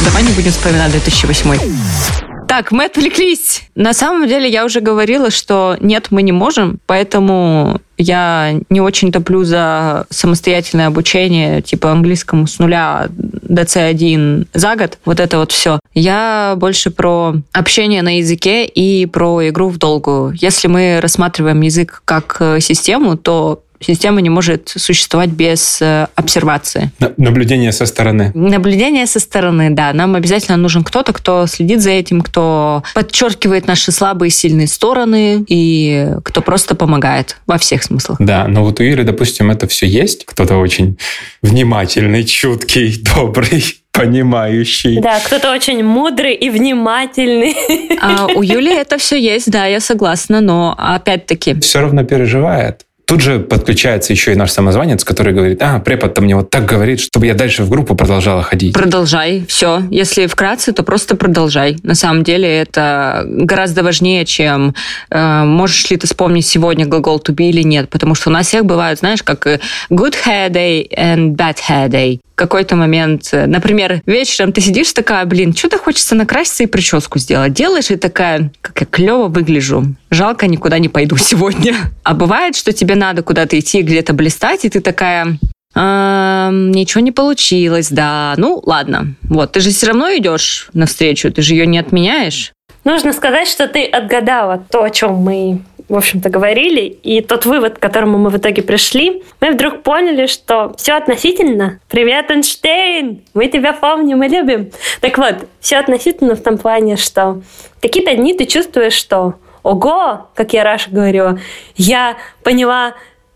Давай 0.03 0.23
не 0.23 0.33
будем 0.33 0.51
вспоминать 0.51 0.91
2008. 0.93 2.24
Так, 2.57 2.71
мы 2.71 2.85
отвлеклись. 2.85 3.65
На 3.75 3.93
самом 3.93 4.29
деле 4.29 4.49
я 4.49 4.65
уже 4.65 4.81
говорила, 4.81 5.33
что 5.33 5.77
нет, 5.81 6.07
мы 6.11 6.23
не 6.23 6.31
можем, 6.31 6.79
поэтому 6.87 7.81
я 7.99 8.55
не 8.71 8.81
очень 8.81 9.11
топлю 9.11 9.43
за 9.43 10.07
самостоятельное 10.11 10.87
обучение, 10.87 11.63
типа 11.63 11.91
английскому 11.91 12.47
с 12.47 12.61
нуля 12.61 13.09
до 13.09 13.63
C1 13.63 14.47
за 14.55 14.77
год, 14.77 14.99
вот 15.05 15.19
это 15.19 15.39
вот 15.39 15.51
все. 15.51 15.81
Я 15.95 16.55
больше 16.57 16.93
про 16.93 17.35
общение 17.53 18.03
на 18.03 18.19
языке 18.19 18.67
и 18.67 19.07
про 19.07 19.49
игру 19.49 19.69
в 19.69 19.79
долгую. 19.79 20.33
Если 20.41 20.69
мы 20.69 21.01
рассматриваем 21.01 21.61
язык 21.61 22.03
как 22.05 22.37
э, 22.39 22.61
систему, 22.61 23.17
то 23.17 23.64
Система 23.81 24.21
не 24.21 24.31
может 24.31 24.69
существовать 24.69 25.31
без 25.31 25.81
э, 25.83 26.07
обсервации. 26.15 26.91
Наблюдение 27.17 27.73
со 27.73 27.87
стороны. 27.87 28.31
Наблюдение 28.35 29.07
со 29.07 29.21
стороны, 29.21 29.71
да. 29.71 29.93
Нам 29.93 30.15
обязательно 30.15 30.57
нужен 30.57 30.85
кто-то, 30.85 31.13
кто 31.13 31.47
следит 31.47 31.81
за 31.81 31.91
этим, 31.91 32.23
кто 32.23 32.83
подчеркивает 32.95 33.67
наши 33.67 33.93
слабые 33.93 34.29
и 34.29 34.33
сильные 34.33 34.67
стороны 34.67 35.45
и 35.49 36.09
кто 36.25 36.41
просто 36.41 36.75
помогает 36.75 37.37
во 37.47 37.59
всех 37.59 37.83
смыслах. 37.83 38.19
Да, 38.21 38.47
но 38.49 38.65
вот 38.65 38.81
у 38.81 38.83
Иры, 38.83 39.05
допустим, 39.05 39.51
это 39.51 39.67
все 39.67 39.87
есть. 39.87 40.25
Кто-то 40.25 40.57
очень 40.57 40.99
внимательный, 41.43 42.25
чуткий, 42.25 43.03
добрый 43.17 43.63
понимающий. 43.95 45.01
Да, 45.01 45.21
кто-то 45.21 45.53
очень 45.53 45.83
мудрый 45.85 46.35
и 46.35 46.51
внимательный. 46.51 47.55
А 48.01 48.27
у 48.27 48.43
Юли 48.43 48.75
это 48.77 48.99
все 48.99 49.17
есть, 49.17 49.51
да, 49.51 49.67
я 49.67 49.81
согласна, 49.81 50.41
но 50.41 50.75
опять-таки... 50.77 51.59
Все 51.61 51.81
равно 51.81 52.03
переживает. 52.03 52.85
Тут 53.07 53.21
же 53.21 53.39
подключается 53.39 54.13
еще 54.13 54.33
и 54.33 54.35
наш 54.35 54.51
самозванец, 54.51 55.05
который 55.05 55.35
говорит, 55.35 55.63
а, 55.63 55.79
препод-то 55.79 56.23
мне 56.23 56.35
вот 56.37 56.51
так 56.51 56.65
говорит, 56.65 57.01
чтобы 57.01 57.27
я 57.27 57.35
дальше 57.35 57.63
в 57.63 57.69
группу 57.69 57.95
продолжала 57.95 58.43
ходить. 58.43 58.75
Продолжай, 58.75 59.45
все. 59.47 59.83
Если 59.91 60.27
вкратце, 60.27 60.73
то 60.73 60.83
просто 60.83 61.17
продолжай. 61.17 61.77
На 61.83 61.95
самом 61.95 62.25
деле 62.25 62.49
это 62.49 63.25
гораздо 63.27 63.83
важнее, 63.83 64.25
чем 64.25 64.75
э, 65.11 65.45
можешь 65.45 65.91
ли 65.91 65.97
ты 65.97 66.07
вспомнить 66.07 66.47
сегодня 66.47 66.87
глагол 66.87 67.19
to 67.19 67.35
be 67.35 67.51
или 67.51 67.63
нет, 67.63 67.91
потому 67.91 68.15
что 68.15 68.31
у 68.31 68.33
нас 68.33 68.47
всех 68.47 68.65
бывают, 68.65 69.01
знаешь, 69.01 69.23
как 69.23 69.47
good 69.91 70.15
hair 70.27 70.51
day 70.51 70.89
and 70.97 71.37
bad 71.37 71.57
hair 71.69 71.89
day 71.89 72.21
какой-то 72.35 72.77
момент, 72.77 73.29
э, 73.33 73.47
например, 73.47 74.03
вечером 74.07 74.53
ты 74.53 74.61
сидишь 74.61 74.93
такая, 74.93 75.25
блин, 75.25 75.55
что-то 75.55 75.79
хочется 75.79 76.15
накраситься 76.15 76.65
и 76.65 76.67
прическу 76.67 77.19
сделать. 77.19 77.53
Делаешь 77.53 77.91
и 77.91 77.97
такая, 77.97 78.51
как 78.61 78.81
я 78.81 78.87
клево 78.87 79.29
выгляжу. 79.29 79.95
Жалко, 80.15 80.47
никуда 80.47 80.79
не 80.79 80.89
пойду 80.89 81.17
сегодня. 81.17 81.75
А 82.05 82.15
бывает, 82.15 82.55
что 82.55 82.73
тебе 82.73 82.95
надо 82.95 83.25
куда-то 83.25 83.59
идти, 83.59 83.83
где-то 83.83 84.13
блистать, 84.13 84.65
и 84.65 84.71
ты 84.71 84.81
такая, 84.81 85.39
ничего 85.75 87.01
не 87.01 87.11
получилось, 87.11 87.89
да. 87.91 88.35
Ну, 88.37 88.63
ладно. 88.65 89.15
Вот, 89.23 89.51
ты 89.53 89.61
же 89.61 89.71
все 89.71 89.89
равно 89.89 90.11
идешь 90.11 90.69
навстречу, 90.73 91.33
ты 91.33 91.43
же 91.43 91.55
ее 91.55 91.67
не 91.67 91.79
отменяешь. 91.79 92.53
Нужно 92.85 93.13
сказать, 93.13 93.49
что 93.49 93.67
ты 93.67 93.85
отгадала 93.87 94.65
то, 94.71 94.85
о 94.85 94.91
чем 94.91 95.15
мы 95.15 95.63
в 95.87 95.97
общем-то, 95.97 96.31
говорили, 96.31 96.81
и 96.81 97.21
тот 97.21 97.45
вывод, 97.45 97.77
к 97.77 97.83
которому 97.83 98.17
мы 98.17 98.31
в 98.31 98.39
итоге 98.39 98.63
пришли, 98.63 99.23
мы 99.43 99.51
вдруг 99.51 99.83
поняли, 99.83 100.27
что 100.27 100.73
все 100.79 100.95
относительно. 100.95 101.79
Привет, 101.91 102.31
Эйнштейн! 102.31 103.21
Мы 103.35 103.49
тебя 103.49 103.75
помним 103.75 104.23
и 104.23 104.29
любим. 104.29 104.71
Так 105.03 105.19
вот, 105.19 105.47
все 105.61 105.77
относительно 105.77 106.37
в 106.37 106.43
том 106.43 106.57
плане, 106.57 106.97
что 106.97 107.43
какие-то 107.83 108.15
дни 108.15 108.33
ты 108.33 108.47
чувствуешь, 108.47 108.95
что 108.95 109.35
ого, 109.65 110.29
как 110.35 110.53
я 110.53 110.63
раньше 110.63 110.91
говорила, 110.91 111.41
я 111.75 112.17
поняла 112.45 112.95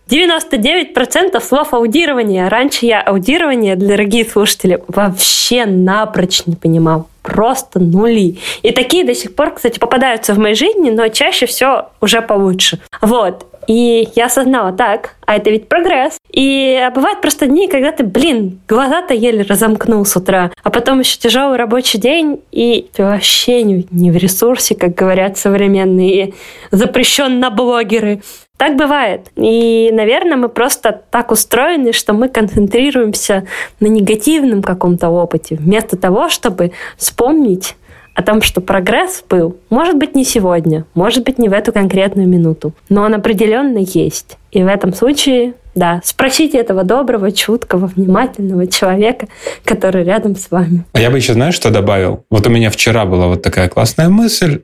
99% 0.09 1.41
слов 1.41 1.75
аудирования. 1.75 2.49
Раньше 2.49 2.87
я 2.87 3.03
аудирование, 3.03 3.77
дорогие 3.77 4.25
слушатели, 4.25 4.83
вообще 4.89 5.67
напрочь 5.67 6.47
не 6.47 6.55
понимал. 6.55 7.09
Просто 7.23 7.79
нули. 7.79 8.39
И 8.63 8.71
такие 8.71 9.05
до 9.05 9.15
сих 9.15 9.35
пор, 9.35 9.55
кстати, 9.55 9.79
попадаются 9.79 10.33
в 10.33 10.39
моей 10.39 10.55
жизни, 10.55 10.91
но 10.91 11.09
чаще 11.09 11.47
все 11.47 11.91
уже 12.01 12.23
получше. 12.23 12.79
Вот. 13.03 13.47
И 13.69 14.09
я 14.17 14.27
осознала, 14.27 14.73
так, 14.73 15.15
а 15.27 15.37
это 15.37 15.51
ведь 15.51 15.69
прогресс. 15.69 16.17
И 16.33 16.91
бывают 16.95 17.21
просто 17.21 17.47
дни, 17.47 17.69
когда 17.69 17.93
ты, 17.93 18.03
блин, 18.03 18.61
глаза-то 18.67 19.13
еле 19.13 19.43
разомкнул 19.43 20.05
с 20.07 20.17
утра, 20.17 20.51
а 20.63 20.71
потом 20.71 21.01
еще 21.01 21.19
тяжелый 21.19 21.59
рабочий 21.59 21.99
день, 21.99 22.41
и 22.51 22.89
ты 22.95 23.05
вообще 23.05 23.63
не 23.63 24.11
в 24.11 24.17
ресурсе, 24.17 24.75
как 24.75 24.95
говорят 24.95 25.37
современные, 25.37 26.33
запрещен 26.71 27.41
на 27.41 27.51
блогеры. 27.51 28.23
Так 28.57 28.77
бывает. 28.77 29.31
И, 29.37 29.91
наверное, 29.93 30.37
мы 30.37 30.49
просто 30.49 31.03
так 31.11 31.31
устроены, 31.31 31.93
что 31.93 32.15
мы 32.15 32.29
концентрируемся 32.29 33.47
на 33.81 33.87
негативном 33.87 34.63
каком-то 34.63 35.11
опыте, 35.11 35.57
вместо 35.57 35.97
того, 35.97 36.31
чтобы 36.31 36.73
вспомнить 36.97 37.77
о 38.19 38.23
том, 38.23 38.43
что 38.43 38.61
прогресс 38.61 39.23
был. 39.31 39.59
Может 39.71 39.97
быть, 39.97 40.17
не 40.17 40.25
сегодня, 40.25 40.85
может 40.95 41.23
быть, 41.23 41.39
не 41.39 41.49
в 41.49 41.53
эту 41.53 41.73
конкретную 41.73 42.27
минуту, 42.27 42.73
но 42.89 43.03
он 43.03 43.15
определенно 43.15 43.79
есть. 43.79 44.39
И 44.51 44.61
в 44.61 44.67
этом 44.67 44.93
случае, 44.93 45.55
да, 45.77 46.01
спросите 46.03 46.59
этого 46.59 46.83
доброго, 46.83 47.31
чуткого, 47.31 47.87
внимательного 47.87 48.67
человека, 48.67 49.29
который 49.65 50.03
рядом 50.03 50.35
с 50.35 50.51
вами. 50.51 50.85
А 50.95 51.01
я 51.01 51.11
бы 51.11 51.19
еще, 51.19 51.35
знаешь, 51.35 51.55
что 51.55 51.71
добавил? 51.71 52.25
Вот 52.29 52.45
у 52.49 52.51
меня 52.51 52.71
вчера 52.71 53.05
была 53.05 53.29
вот 53.29 53.43
такая 53.43 53.69
классная 53.69 54.09
мысль, 54.09 54.63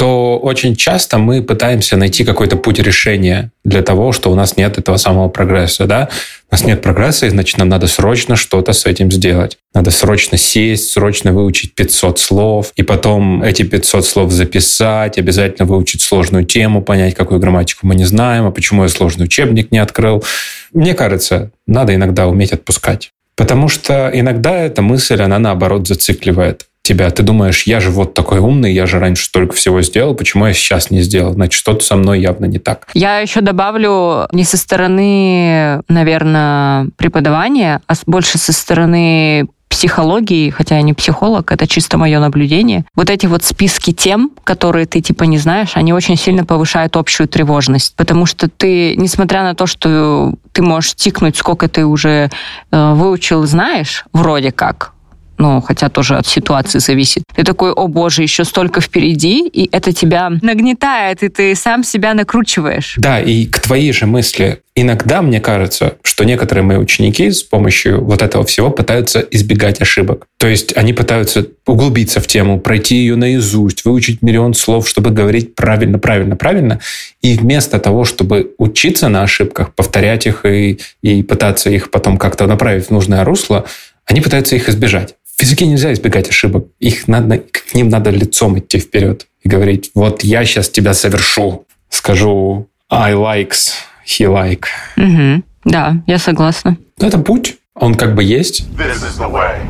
то 0.00 0.38
очень 0.38 0.76
часто 0.76 1.18
мы 1.18 1.42
пытаемся 1.42 1.98
найти 1.98 2.24
какой-то 2.24 2.56
путь 2.56 2.78
решения 2.78 3.52
для 3.64 3.82
того, 3.82 4.12
что 4.12 4.32
у 4.32 4.34
нас 4.34 4.56
нет 4.56 4.78
этого 4.78 4.96
самого 4.96 5.28
прогресса. 5.28 5.84
Да? 5.84 6.08
У 6.50 6.54
нас 6.54 6.64
нет 6.64 6.80
прогресса, 6.80 7.26
и 7.26 7.28
значит, 7.28 7.58
нам 7.58 7.68
надо 7.68 7.86
срочно 7.86 8.34
что-то 8.34 8.72
с 8.72 8.86
этим 8.86 9.12
сделать. 9.12 9.58
Надо 9.74 9.90
срочно 9.90 10.38
сесть, 10.38 10.88
срочно 10.92 11.34
выучить 11.34 11.74
500 11.74 12.18
слов, 12.18 12.72
и 12.76 12.82
потом 12.82 13.42
эти 13.42 13.62
500 13.62 14.06
слов 14.06 14.32
записать, 14.32 15.18
обязательно 15.18 15.66
выучить 15.66 16.00
сложную 16.00 16.46
тему, 16.46 16.80
понять, 16.80 17.14
какую 17.14 17.38
грамматику 17.38 17.86
мы 17.86 17.94
не 17.94 18.06
знаем, 18.06 18.46
а 18.46 18.52
почему 18.52 18.84
я 18.84 18.88
сложный 18.88 19.26
учебник 19.26 19.70
не 19.70 19.80
открыл. 19.80 20.24
Мне 20.72 20.94
кажется, 20.94 21.50
надо 21.66 21.94
иногда 21.94 22.26
уметь 22.26 22.52
отпускать. 22.54 23.10
Потому 23.36 23.68
что 23.68 24.10
иногда 24.14 24.56
эта 24.56 24.80
мысль, 24.80 25.20
она 25.20 25.38
наоборот 25.38 25.86
зацикливает 25.86 26.69
тебя. 26.82 27.10
Ты 27.10 27.22
думаешь, 27.22 27.64
я 27.64 27.80
же 27.80 27.90
вот 27.90 28.14
такой 28.14 28.38
умный, 28.38 28.72
я 28.72 28.86
же 28.86 28.98
раньше 28.98 29.24
столько 29.24 29.54
всего 29.54 29.82
сделал, 29.82 30.14
почему 30.14 30.46
я 30.46 30.52
сейчас 30.52 30.90
не 30.90 31.02
сделал? 31.02 31.32
Значит, 31.34 31.54
что-то 31.54 31.84
со 31.84 31.96
мной 31.96 32.20
явно 32.20 32.46
не 32.46 32.58
так. 32.58 32.88
Я 32.94 33.18
еще 33.18 33.40
добавлю 33.40 34.26
не 34.32 34.44
со 34.44 34.56
стороны, 34.56 35.82
наверное, 35.88 36.88
преподавания, 36.96 37.80
а 37.86 37.94
больше 38.06 38.38
со 38.38 38.52
стороны 38.52 39.46
психологии, 39.70 40.50
хотя 40.50 40.76
я 40.76 40.82
не 40.82 40.92
психолог, 40.92 41.52
это 41.52 41.66
чисто 41.66 41.96
мое 41.96 42.18
наблюдение. 42.18 42.84
Вот 42.96 43.08
эти 43.08 43.26
вот 43.26 43.44
списки 43.44 43.92
тем, 43.92 44.32
которые 44.42 44.84
ты 44.84 45.00
типа 45.00 45.24
не 45.24 45.38
знаешь, 45.38 45.70
они 45.74 45.92
очень 45.92 46.16
сильно 46.16 46.44
повышают 46.44 46.96
общую 46.96 47.28
тревожность, 47.28 47.94
потому 47.96 48.26
что 48.26 48.48
ты, 48.48 48.96
несмотря 48.96 49.44
на 49.44 49.54
то, 49.54 49.66
что 49.66 50.34
ты 50.52 50.62
можешь 50.62 50.96
тикнуть, 50.96 51.36
сколько 51.36 51.68
ты 51.68 51.86
уже 51.86 52.30
э, 52.72 52.92
выучил, 52.94 53.46
знаешь, 53.46 54.04
вроде 54.12 54.50
как, 54.50 54.92
ну, 55.40 55.60
хотя 55.62 55.88
тоже 55.88 56.16
от 56.16 56.26
ситуации 56.26 56.78
зависит. 56.78 57.24
Ты 57.34 57.44
такой, 57.44 57.72
о 57.72 57.88
боже, 57.88 58.22
еще 58.22 58.44
столько 58.44 58.82
впереди, 58.82 59.48
и 59.48 59.68
это 59.72 59.92
тебя 59.92 60.30
нагнетает, 60.42 61.22
и 61.22 61.28
ты 61.28 61.54
сам 61.54 61.82
себя 61.82 62.12
накручиваешь. 62.12 62.94
Да, 62.98 63.18
и 63.18 63.46
к 63.46 63.58
твоей 63.58 63.92
же 63.92 64.04
мысли. 64.06 64.60
Иногда 64.76 65.20
мне 65.20 65.40
кажется, 65.40 65.96
что 66.02 66.24
некоторые 66.24 66.64
мои 66.64 66.76
ученики 66.76 67.30
с 67.30 67.42
помощью 67.42 68.04
вот 68.04 68.22
этого 68.22 68.44
всего 68.44 68.70
пытаются 68.70 69.20
избегать 69.20 69.80
ошибок. 69.80 70.26
То 70.38 70.46
есть 70.46 70.76
они 70.76 70.92
пытаются 70.92 71.46
углубиться 71.66 72.20
в 72.20 72.26
тему, 72.26 72.60
пройти 72.60 72.96
ее 72.96 73.16
наизусть, 73.16 73.84
выучить 73.84 74.22
миллион 74.22 74.54
слов, 74.54 74.88
чтобы 74.88 75.10
говорить 75.10 75.54
правильно, 75.54 75.98
правильно, 75.98 76.36
правильно. 76.36 76.80
И 77.20 77.36
вместо 77.36 77.78
того, 77.78 78.04
чтобы 78.04 78.52
учиться 78.58 79.08
на 79.08 79.22
ошибках, 79.22 79.74
повторять 79.74 80.26
их 80.26 80.46
и, 80.46 80.78
и 81.02 81.22
пытаться 81.22 81.68
их 81.70 81.90
потом 81.90 82.16
как-то 82.16 82.46
направить 82.46 82.86
в 82.86 82.90
нужное 82.90 83.24
русло, 83.24 83.66
они 84.10 84.20
пытаются 84.20 84.56
их 84.56 84.68
избежать. 84.68 85.14
В 85.24 85.40
физике 85.40 85.66
нельзя 85.66 85.92
избегать 85.92 86.28
ошибок. 86.28 86.66
Их 86.80 87.06
надо, 87.06 87.38
к 87.38 87.74
ним 87.74 87.88
надо 87.88 88.10
лицом 88.10 88.58
идти 88.58 88.80
вперед 88.80 89.28
и 89.42 89.48
говорить, 89.48 89.92
вот 89.94 90.24
я 90.24 90.44
сейчас 90.44 90.68
тебя 90.68 90.94
совершу. 90.94 91.64
Скажу 91.88 92.68
I 92.90 93.14
likes, 93.14 93.70
he 94.04 94.26
like. 94.26 94.64
Угу. 94.96 95.44
Да, 95.64 96.02
я 96.08 96.18
согласна. 96.18 96.76
Это 96.98 97.18
путь, 97.18 97.58
он 97.74 97.94
как 97.94 98.16
бы 98.16 98.24
есть. 98.24 98.62
This 98.76 98.96
is 98.96 99.18
the 99.18 99.30
way. 99.30 99.60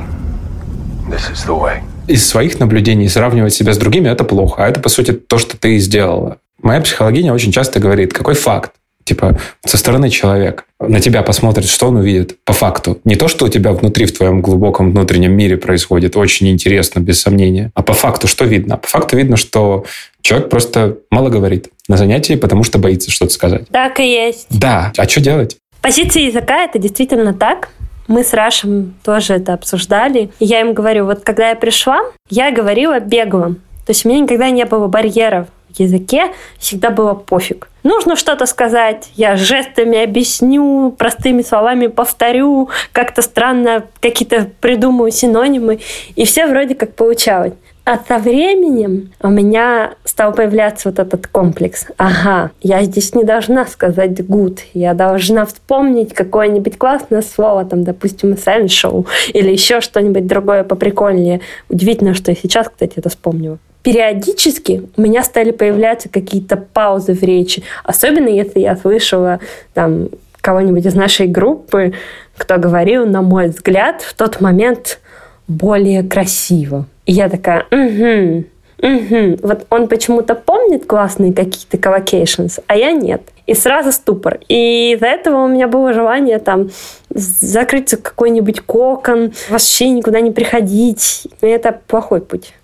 This 1.11 1.31
is 1.31 1.47
the 1.47 1.61
way. 1.61 1.83
Из 2.07 2.27
своих 2.27 2.59
наблюдений 2.59 3.09
сравнивать 3.09 3.53
себя 3.53 3.75
с 3.75 3.79
другими– 3.79 4.09
это 4.11 4.25
плохо. 4.25 4.65
А 4.65 4.69
это, 4.69 4.81
по 4.81 4.89
сути, 4.89 5.13
то, 5.13 5.37
что 5.37 5.59
ты 5.59 5.79
сделала. 5.79 6.39
Моя 6.63 6.81
психологиня 6.81 7.35
очень 7.35 7.53
часто 7.53 7.79
говорит, 7.79 8.15
какой 8.15 8.35
факт? 8.35 8.73
Типа, 9.11 9.37
со 9.67 9.77
стороны 9.77 10.09
человека 10.09 10.63
на 10.79 11.01
тебя 11.01 11.25
посмотрит, 11.25 11.69
что 11.69 11.89
он 11.89 11.97
увидит 11.97 12.37
по 12.45 12.53
факту. 12.53 13.01
Не 13.03 13.17
то, 13.17 13.27
что 13.27 13.47
у 13.47 13.49
тебя 13.49 13.73
внутри, 13.73 14.07
в 14.07 14.17
твоем 14.17 14.41
глубоком 14.41 14.93
внутреннем 14.93 15.33
мире 15.33 15.57
происходит, 15.57 16.17
очень 16.17 16.49
интересно, 16.49 17.01
без 17.01 17.21
сомнения, 17.21 17.73
а 17.75 17.83
по 17.83 17.93
факту 17.93 18.29
что 18.29 18.45
видно? 18.45 18.77
По 18.77 18.87
факту 18.87 19.17
видно, 19.17 19.37
что 19.37 19.85
человек 20.23 20.49
просто 20.49 20.99
мало 21.11 21.29
говорит 21.29 21.71
на 21.89 21.97
занятии, 21.97 22.35
потому 22.35 22.63
что 22.63 22.79
боится 22.79 23.11
что-то 23.11 23.33
сказать. 23.33 23.69
Так 23.73 23.99
и 23.99 24.09
есть. 24.09 24.47
Да, 24.49 24.93
а 24.97 25.09
что 25.09 25.21
делать? 25.21 25.57
Позиция 25.83 26.23
языка– 26.23 26.63
это 26.65 26.79
действительно 26.79 27.35
так. 27.35 27.71
Мы 28.07 28.23
с 28.23 28.33
Рашем 28.33 28.95
тоже 29.03 29.35
это 29.35 29.55
обсуждали. 29.55 30.31
И 30.39 30.45
я 30.45 30.61
им 30.61 30.73
говорю, 30.73 31.07
вот 31.07 31.25
когда 31.25 31.49
я 31.49 31.57
пришла, 31.57 31.99
я 32.29 32.53
говорила 32.53 33.01
бегло. 33.01 33.57
То 33.87 33.91
есть 33.91 34.07
у 34.07 34.09
меня 34.09 34.21
никогда 34.21 34.51
не 34.51 34.65
было 34.67 34.87
барьеров 34.87 35.49
языке 35.79 36.33
всегда 36.59 36.91
было 36.91 37.15
пофиг. 37.15 37.69
Нужно 37.83 38.17
что-то 38.17 38.47
сказать, 38.47 39.11
я 39.15 39.37
жестами 39.37 40.03
объясню, 40.03 40.95
простыми 40.97 41.43
словами 41.43 41.87
повторю, 41.87 42.69
как-то 42.93 43.23
странно 43.23 43.85
какие-то 44.01 44.51
придумаю 44.61 45.11
синонимы, 45.11 45.81
и 46.15 46.25
все 46.27 46.47
вроде 46.47 46.75
как 46.75 46.95
получалось. 46.95 47.55
А 47.85 47.99
со 48.07 48.19
временем 48.19 49.11
у 49.21 49.31
меня 49.31 49.95
стал 50.05 50.33
появляться 50.33 50.91
вот 50.91 50.99
этот 50.99 51.27
комплекс. 51.27 51.87
Ага, 51.97 52.51
я 52.61 52.83
здесь 52.85 53.15
не 53.15 53.25
должна 53.25 53.67
сказать 53.67 54.21
good, 54.21 54.59
я 54.75 54.93
должна 54.93 55.47
вспомнить 55.47 56.13
какое-нибудь 56.13 56.77
классное 56.77 57.23
слово, 57.23 57.65
там, 57.65 57.83
допустим, 57.83 58.35
essential, 58.35 59.07
или 59.33 59.51
еще 59.51 59.81
что-нибудь 59.81 60.27
другое 60.27 60.63
поприкольнее. 60.63 61.41
Удивительно, 61.71 62.15
что 62.15 62.31
я 62.31 62.37
сейчас, 62.37 62.69
кстати, 62.69 62.93
это 62.97 63.09
вспомнила 63.09 63.59
периодически 63.83 64.89
у 64.97 65.01
меня 65.01 65.23
стали 65.23 65.51
появляться 65.51 66.09
какие-то 66.09 66.57
паузы 66.57 67.15
в 67.15 67.23
речи. 67.23 67.63
Особенно 67.85 68.29
если 68.29 68.61
я 68.61 68.77
слышала 68.77 69.41
там 69.75 70.09
кого-нибудь 70.41 70.87
из 70.87 70.95
нашей 70.95 71.27
группы, 71.27 71.93
кто 72.37 72.57
говорил, 72.57 73.07
на 73.07 73.23
мой 73.23 73.49
взгляд, 73.49 74.03
в 74.03 74.15
тот 74.15 74.41
момент 74.41 75.01
более 75.49 76.03
красиво. 76.03 76.87
И 77.07 77.13
я 77.13 77.29
такая, 77.29 77.67
угу, 77.71 78.45
угу. 78.79 79.39
Вот 79.43 79.67
он 79.71 79.89
почему-то 79.89 80.35
помнит 80.35 80.87
классные 80.87 81.33
какие-то 81.33 81.77
collocations, 81.77 82.63
а 82.67 82.77
я 82.77 82.93
нет. 82.93 83.23
И 83.47 83.55
сразу 83.55 83.91
ступор. 83.93 84.39
И 84.49 84.93
из-за 84.95 85.07
этого 85.07 85.45
у 85.45 85.49
меня 85.49 85.67
было 85.67 85.93
желание 85.93 86.39
там 86.39 86.71
закрыться 87.11 87.97
какой-нибудь 87.97 88.61
кокон, 88.61 89.33
вообще 89.49 89.91
никуда 89.91 90.21
не 90.21 90.31
приходить. 90.31 91.27
И 91.43 91.47
это 91.47 91.79
плохой 91.87 92.21
путь. 92.21 92.55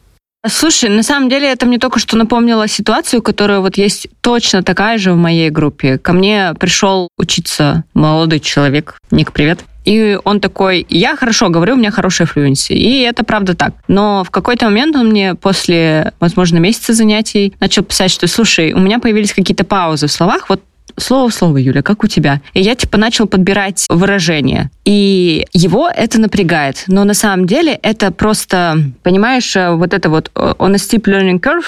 Слушай, 0.49 0.91
на 0.91 1.03
самом 1.03 1.29
деле 1.29 1.51
это 1.51 1.67
мне 1.67 1.79
только 1.79 1.99
что 1.99 2.17
напомнило 2.17 2.69
ситуацию, 2.69 3.23
которая 3.23 3.61
вот 3.61 3.77
есть 3.77 4.09
точно 4.21 4.63
такая 4.63 4.99
же 4.99 5.13
в 5.13 5.17
моей 5.17 5.51
группе. 5.51 5.99
Ко 5.99 6.13
мне 6.13 6.55
пришел 6.59 7.09
учиться 7.17 7.85
молодой 7.95 8.41
человек. 8.41 8.99
Ник, 9.11 9.33
привет. 9.33 9.61
И 9.85 10.19
он 10.25 10.41
такой, 10.41 10.85
я 10.89 11.17
хорошо 11.17 11.49
говорю, 11.49 11.75
у 11.75 11.77
меня 11.77 11.93
хорошая 11.93 12.27
флюенси. 12.27 12.73
И 12.73 13.03
это 13.03 13.25
правда 13.25 13.55
так. 13.55 13.73
Но 13.87 14.25
в 14.25 14.31
какой-то 14.31 14.65
момент 14.67 14.97
он 14.97 15.09
мне 15.11 15.37
после, 15.37 16.13
возможно, 16.19 16.59
месяца 16.59 16.93
занятий 16.93 17.55
начал 17.61 17.85
писать, 17.85 18.11
что, 18.11 18.27
слушай, 18.27 18.73
у 18.73 18.81
меня 18.81 18.99
появились 18.99 19.33
какие-то 19.33 19.65
паузы 19.65 20.09
в 20.09 20.13
словах, 20.13 20.49
вот 20.49 20.61
слово 20.99 21.29
в 21.29 21.35
слово, 21.35 21.59
Юля, 21.59 21.83
как 21.83 22.05
у 22.05 22.07
тебя? 22.07 22.41
И 22.55 22.61
я 22.61 22.75
типа 22.75 22.99
начал 22.99 23.27
подбирать 23.27 23.87
выражения. 23.89 24.71
И 24.85 25.47
его 25.53 25.89
это 25.89 26.21
напрягает. 26.21 26.85
Но 26.87 27.05
на 27.05 27.15
самом 27.15 27.47
деле 27.47 27.79
это 27.83 28.11
просто, 28.11 28.93
понимаешь, 29.03 29.55
э, 29.57 29.73
вот 29.73 29.93
это 29.95 30.11
вот 30.11 30.31
э, 30.35 30.55
on 30.59 30.73
a 30.73 30.77
steep 30.77 31.03
learning 31.05 31.41
curve 31.41 31.65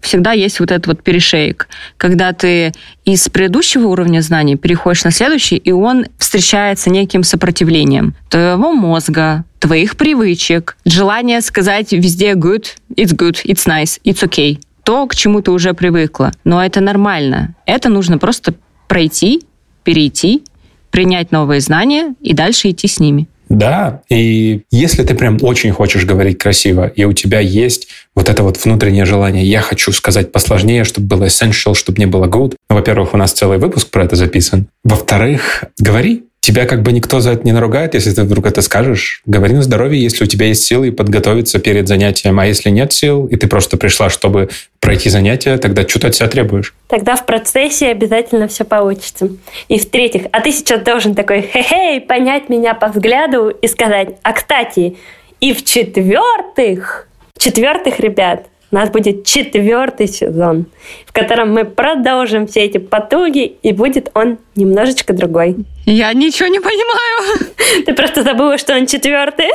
всегда 0.00 0.32
есть 0.32 0.60
вот 0.60 0.70
этот 0.70 0.86
вот 0.86 1.02
перешейк, 1.02 1.68
когда 1.96 2.32
ты 2.32 2.72
из 3.04 3.28
предыдущего 3.28 3.86
уровня 3.88 4.20
знаний 4.20 4.56
переходишь 4.56 5.04
на 5.04 5.10
следующий, 5.10 5.56
и 5.56 5.72
он 5.72 6.06
встречается 6.18 6.90
неким 6.90 7.22
сопротивлением 7.22 8.14
твоего 8.28 8.72
мозга, 8.72 9.44
твоих 9.58 9.96
привычек, 9.96 10.76
желание 10.84 11.40
сказать 11.40 11.92
везде 11.92 12.32
good, 12.32 12.64
it's 12.96 13.14
good, 13.14 13.36
it's 13.44 13.66
nice, 13.66 14.00
it's 14.04 14.22
okay. 14.26 14.58
То, 14.84 15.06
к 15.06 15.14
чему 15.14 15.42
ты 15.42 15.50
уже 15.50 15.74
привыкла. 15.74 16.32
Но 16.44 16.64
это 16.64 16.80
нормально. 16.80 17.54
Это 17.66 17.90
нужно 17.90 18.18
просто 18.18 18.54
пройти, 18.90 19.42
перейти, 19.84 20.42
принять 20.90 21.30
новые 21.30 21.60
знания 21.60 22.16
и 22.20 22.34
дальше 22.34 22.70
идти 22.70 22.88
с 22.88 22.98
ними. 22.98 23.28
Да, 23.48 24.02
и 24.08 24.62
если 24.72 25.04
ты 25.04 25.14
прям 25.14 25.38
очень 25.42 25.70
хочешь 25.70 26.04
говорить 26.04 26.38
красиво, 26.38 26.88
и 26.88 27.04
у 27.04 27.12
тебя 27.12 27.38
есть 27.38 27.86
вот 28.16 28.28
это 28.28 28.42
вот 28.42 28.64
внутреннее 28.64 29.04
желание, 29.04 29.44
я 29.44 29.60
хочу 29.60 29.92
сказать 29.92 30.32
посложнее, 30.32 30.82
чтобы 30.82 31.06
было 31.06 31.24
essential, 31.26 31.74
чтобы 31.74 31.98
не 31.98 32.06
было 32.06 32.26
good. 32.26 32.56
Ну, 32.68 32.76
во-первых, 32.76 33.14
у 33.14 33.16
нас 33.16 33.30
целый 33.30 33.58
выпуск 33.58 33.90
про 33.90 34.04
это 34.04 34.16
записан. 34.16 34.66
Во-вторых, 34.82 35.64
говори, 35.78 36.24
Тебя 36.40 36.64
как 36.64 36.82
бы 36.82 36.92
никто 36.92 37.20
за 37.20 37.32
это 37.32 37.44
не 37.44 37.52
наругает, 37.52 37.94
если 37.94 38.12
ты 38.12 38.22
вдруг 38.22 38.46
это 38.46 38.62
скажешь. 38.62 39.20
Говори 39.26 39.54
на 39.54 39.62
здоровье, 39.62 40.02
если 40.02 40.24
у 40.24 40.26
тебя 40.26 40.46
есть 40.46 40.64
силы 40.64 40.90
подготовиться 40.90 41.58
перед 41.58 41.86
занятием. 41.86 42.40
А 42.40 42.46
если 42.46 42.70
нет 42.70 42.92
сил, 42.94 43.26
и 43.26 43.36
ты 43.36 43.46
просто 43.46 43.76
пришла, 43.76 44.08
чтобы 44.08 44.48
пройти 44.80 45.10
занятие, 45.10 45.58
тогда 45.58 45.86
что 45.86 46.00
ты 46.00 46.06
от 46.06 46.14
себя 46.14 46.28
требуешь? 46.28 46.74
Тогда 46.88 47.16
в 47.16 47.26
процессе 47.26 47.88
обязательно 47.88 48.48
все 48.48 48.64
получится. 48.64 49.28
И 49.68 49.78
в-третьих, 49.78 50.22
а 50.32 50.40
ты 50.40 50.50
сейчас 50.52 50.80
должен 50.82 51.14
такой 51.14 51.42
хе-хей, 51.42 52.00
понять 52.00 52.48
меня 52.48 52.72
по 52.74 52.88
взгляду 52.88 53.50
и 53.50 53.66
сказать, 53.66 54.16
а 54.22 54.32
кстати, 54.32 54.96
и 55.40 55.52
в-четвертых, 55.52 57.06
В-четвертых, 57.38 58.00
ребят, 58.00 58.46
у 58.70 58.74
нас 58.74 58.90
будет 58.90 59.24
четвертый 59.24 60.06
сезон, 60.06 60.66
в 61.06 61.12
котором 61.12 61.52
мы 61.52 61.64
продолжим 61.64 62.46
все 62.46 62.60
эти 62.60 62.78
потуги, 62.78 63.44
и 63.62 63.72
будет 63.72 64.10
он 64.14 64.38
немножечко 64.54 65.12
другой. 65.12 65.56
Я 65.86 66.12
ничего 66.12 66.48
не 66.48 66.60
понимаю. 66.60 67.48
Ты 67.86 67.94
просто 67.94 68.22
забыла, 68.22 68.58
что 68.58 68.74
он 68.74 68.86
четвертый. 68.86 69.46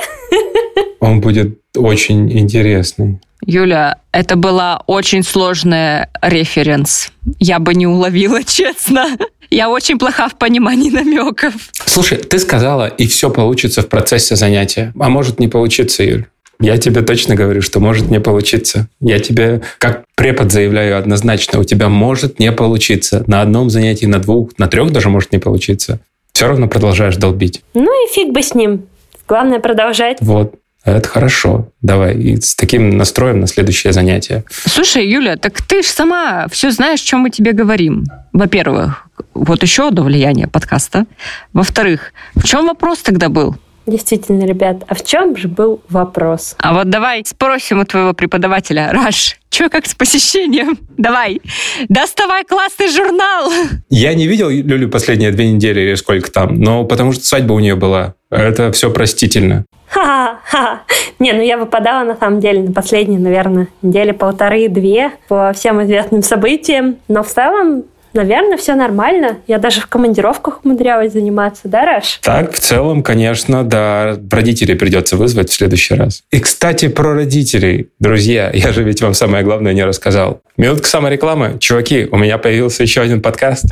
Он 1.00 1.22
будет 1.22 1.60
очень 1.76 2.32
интересный. 2.32 3.20
Юля, 3.46 3.98
это 4.12 4.36
была 4.36 4.82
очень 4.88 5.22
сложная 5.22 6.10
референс. 6.22 7.12
Я 7.38 7.60
бы 7.60 7.76
не 7.76 7.86
уловила, 7.86 8.44
честно. 8.46 9.06
Я 9.52 9.70
очень 9.70 10.00
плоха 10.00 10.30
в 10.30 10.36
понимании 10.36 10.90
намеков. 10.90 11.54
Слушай, 11.74 12.18
ты 12.18 12.40
сказала, 12.40 12.88
и 12.88 13.06
все 13.08 13.30
получится 13.30 13.84
в 13.84 13.90
процессе 13.90 14.36
занятия. 14.36 14.94
А 15.00 15.10
может 15.10 15.40
не 15.40 15.48
получиться, 15.48 16.04
Юль? 16.04 16.26
Я 16.66 16.80
тебе 16.80 17.04
точно 17.04 17.36
говорю, 17.36 17.62
что 17.62 17.80
может 17.80 18.10
не 18.10 18.20
получиться. 18.20 18.88
Я 19.00 19.20
тебе, 19.20 19.62
как 19.78 20.04
препод, 20.16 20.52
заявляю 20.52 20.98
однозначно, 20.98 21.60
у 21.60 21.64
тебя 21.64 21.90
может 21.90 22.40
не 22.40 22.52
получиться. 22.52 23.24
На 23.28 23.44
одном 23.44 23.70
занятии, 23.70 24.08
на 24.08 24.18
двух, 24.18 24.50
на 24.58 24.66
трех 24.68 24.92
даже 24.92 25.10
может 25.10 25.32
не 25.32 25.38
получиться. 25.38 26.00
Все 26.34 26.48
равно 26.48 26.68
продолжаешь 26.68 27.18
долбить. 27.18 27.62
Ну 27.76 27.86
и 27.86 28.12
фиг 28.12 28.34
бы 28.34 28.42
с 28.42 28.56
ним. 28.56 28.88
Главное 29.28 29.60
продолжать. 29.60 30.18
Вот. 30.22 30.56
Это 30.84 31.08
хорошо. 31.08 31.70
Давай. 31.84 32.16
И 32.16 32.42
с 32.42 32.56
таким 32.56 32.98
настроем 32.98 33.42
на 33.42 33.48
следующее 33.48 33.94
занятие. 33.94 34.44
Слушай, 34.50 35.08
Юля, 35.08 35.36
так 35.38 35.62
ты 35.62 35.84
же 35.84 35.88
сама 35.88 36.48
все 36.50 36.72
знаешь, 36.72 37.02
о 37.02 37.06
чем 37.06 37.20
мы 37.20 37.30
тебе 37.30 37.52
говорим. 37.52 38.06
Во-первых, 38.34 39.08
вот 39.36 39.62
еще 39.62 39.90
одно 39.90 40.02
влияние 40.02 40.48
подкаста. 40.48 41.06
Во-вторых, 41.54 42.12
в 42.34 42.44
чем 42.44 42.66
вопрос 42.66 43.04
тогда 43.04 43.30
был? 43.30 43.56
Действительно, 43.86 44.46
ребят, 44.46 44.78
а 44.88 44.96
в 44.96 45.04
чем 45.04 45.38
же 45.38 45.48
был 45.48 45.82
вопрос? 45.90 46.56
А 46.58 46.74
вот 46.74 46.90
давай 46.90 47.24
спросим 47.26 47.82
у 47.82 47.86
твоего 47.86 48.14
преподавателя. 48.14 48.92
Раш, 48.92 49.38
что 49.52 49.70
как 49.70 49.86
с 49.86 49.94
посещением? 49.94 50.78
Давай, 50.98 51.40
доставай 51.88 52.44
классный 52.44 52.90
журнал. 52.90 53.52
Я 53.90 54.14
не 54.14 54.28
видел 54.28 54.50
Люлю 54.50 54.90
последние 54.90 55.32
две 55.32 55.52
недели 55.52 55.82
или 55.82 55.96
сколько 55.96 56.32
там, 56.32 56.60
но 56.60 56.84
потому 56.84 57.14
что 57.14 57.26
свадьба 57.26 57.54
у 57.54 57.60
нее 57.60 57.76
была. 57.76 58.16
Это 58.30 58.72
все 58.72 58.92
простительно. 58.92 59.66
Ха-ха. 59.88 60.82
Не, 61.20 61.32
ну 61.34 61.42
я 61.42 61.58
выпадала 61.58 62.04
на 62.04 62.18
самом 62.18 62.42
деле 62.42 62.64
на 62.64 62.74
последние, 62.74 63.20
наверное, 63.20 63.68
недели 63.82 64.12
полторы-две 64.12 65.12
по 65.30 65.54
всем 65.54 65.82
известным 65.84 66.22
событиям. 66.24 66.98
Но 67.08 67.24
в 67.24 67.28
целом 67.28 67.84
Наверное, 68.16 68.56
все 68.56 68.76
нормально. 68.76 69.40
Я 69.46 69.58
даже 69.58 69.82
в 69.82 69.88
командировках 69.88 70.64
умудрялась 70.64 71.12
заниматься, 71.12 71.64
да, 71.66 71.84
Раш? 71.84 72.20
Так, 72.22 72.54
в 72.54 72.60
целом, 72.60 73.04
конечно, 73.04 73.66
да. 73.66 74.18
Родителей 74.32 74.76
придется 74.76 75.18
вызвать 75.18 75.50
в 75.50 75.54
следующий 75.54 75.96
раз. 75.96 76.24
И, 76.32 76.40
кстати, 76.40 76.88
про 76.88 77.14
родителей. 77.14 77.90
Друзья, 78.00 78.50
я 78.54 78.72
же 78.72 78.84
ведь 78.84 79.02
вам 79.02 79.14
самое 79.14 79.44
главное 79.44 79.74
не 79.74 79.84
рассказал. 79.84 80.40
Минутка 80.56 80.88
саморекламы. 80.88 81.58
Чуваки, 81.60 82.08
у 82.10 82.16
меня 82.16 82.38
появился 82.38 82.84
еще 82.84 83.02
один 83.02 83.22
подкаст. 83.22 83.66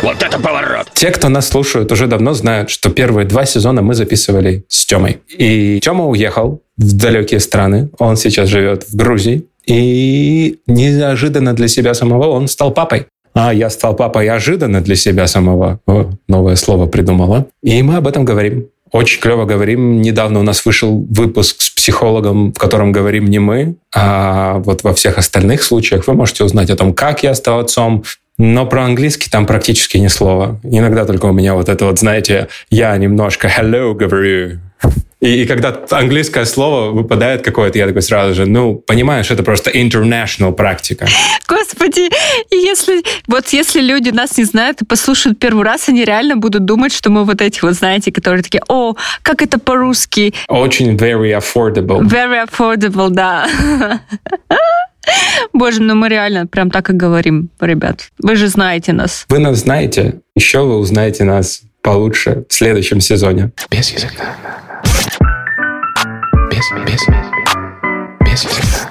Вот 0.00 0.22
это 0.22 0.40
поворот! 0.40 0.88
Те, 0.94 1.10
кто 1.10 1.28
нас 1.28 1.48
слушают, 1.48 1.92
уже 1.92 2.06
давно 2.06 2.32
знают, 2.32 2.70
что 2.70 2.88
первые 2.88 3.26
два 3.26 3.44
сезона 3.44 3.82
мы 3.82 3.92
записывали 3.92 4.64
с 4.68 4.86
Темой. 4.86 5.18
И 5.28 5.78
Тема 5.80 6.06
уехал 6.06 6.62
в 6.78 6.96
далекие 6.96 7.40
страны. 7.40 7.90
Он 7.98 8.16
сейчас 8.16 8.48
живет 8.48 8.84
в 8.88 8.96
Грузии. 8.96 9.46
И 9.66 10.58
неожиданно 10.66 11.52
для 11.52 11.68
себя 11.68 11.92
самого 11.92 12.28
он 12.28 12.48
стал 12.48 12.72
папой. 12.72 13.06
А 13.42 13.54
я 13.54 13.70
стал 13.70 13.96
папой 13.96 14.28
ожиданно 14.28 14.82
для 14.82 14.96
себя 14.96 15.26
самого. 15.26 15.80
О, 15.86 16.10
новое 16.28 16.56
слово 16.56 16.86
придумала. 16.86 17.46
И 17.62 17.82
мы 17.82 17.96
об 17.96 18.06
этом 18.06 18.26
говорим. 18.26 18.66
Очень 18.92 19.22
клево 19.22 19.46
говорим. 19.46 20.02
Недавно 20.02 20.40
у 20.40 20.42
нас 20.42 20.66
вышел 20.66 21.06
выпуск 21.08 21.62
с 21.62 21.70
психологом, 21.70 22.52
в 22.52 22.58
котором 22.58 22.92
говорим 22.92 23.26
не 23.26 23.38
мы, 23.38 23.76
а 23.94 24.58
вот 24.58 24.82
во 24.82 24.92
всех 24.92 25.16
остальных 25.16 25.62
случаях 25.62 26.06
вы 26.06 26.12
можете 26.12 26.44
узнать 26.44 26.68
о 26.68 26.76
том, 26.76 26.92
как 26.92 27.22
я 27.22 27.34
стал 27.34 27.60
отцом, 27.60 28.04
но 28.36 28.66
про 28.66 28.84
английский 28.84 29.30
там 29.30 29.46
практически 29.46 29.96
ни 29.96 30.08
слова. 30.08 30.60
Иногда 30.62 31.06
только 31.06 31.26
у 31.26 31.32
меня 31.32 31.54
вот 31.54 31.70
это 31.70 31.86
вот, 31.86 31.98
знаете, 31.98 32.48
я 32.68 32.94
немножко 32.98 33.48
hello 33.48 33.94
говорю, 33.94 34.58
и, 35.20 35.42
и 35.42 35.46
когда 35.46 35.76
английское 35.90 36.46
слово 36.46 36.90
выпадает 36.90 37.42
какое-то, 37.42 37.78
я 37.78 37.86
такой 37.86 38.02
сразу 38.02 38.34
же, 38.34 38.46
ну, 38.46 38.76
понимаешь, 38.76 39.30
это 39.30 39.42
просто 39.42 39.70
international 39.70 40.52
практика. 40.52 41.06
Господи, 41.46 42.08
если 42.50 43.02
вот 43.26 43.48
если 43.48 43.82
люди 43.82 44.08
нас 44.08 44.38
не 44.38 44.44
знают 44.44 44.80
и 44.80 44.84
послушают 44.86 45.38
первый 45.38 45.64
раз, 45.64 45.88
они 45.88 46.04
реально 46.04 46.36
будут 46.36 46.64
думать, 46.64 46.92
что 46.92 47.10
мы 47.10 47.24
вот 47.24 47.42
эти 47.42 47.60
вот, 47.60 47.74
знаете, 47.74 48.12
которые 48.12 48.42
такие, 48.42 48.62
о, 48.68 48.94
как 49.22 49.42
это 49.42 49.58
по-русски? 49.58 50.32
Очень 50.48 50.96
very 50.96 51.38
affordable. 51.38 52.00
Very 52.00 52.48
affordable, 52.48 53.10
да. 53.10 53.46
Боже, 55.52 55.82
ну 55.82 55.94
мы 55.94 56.08
реально 56.08 56.46
прям 56.46 56.70
так 56.70 56.88
и 56.90 56.92
говорим, 56.92 57.50
ребят. 57.60 58.08
Вы 58.18 58.36
же 58.36 58.48
знаете 58.48 58.92
нас. 58.92 59.26
Вы 59.28 59.38
нас 59.38 59.58
знаете, 59.58 60.20
еще 60.34 60.60
вы 60.60 60.78
узнаете 60.78 61.24
нас 61.24 61.62
получше 61.82 62.44
в 62.48 62.54
следующем 62.54 63.00
сезоне. 63.00 63.50
Без 63.70 63.90
языка. 63.90 64.36
Без, 66.70 67.04
без, 68.20 68.44
языка. 68.44 68.88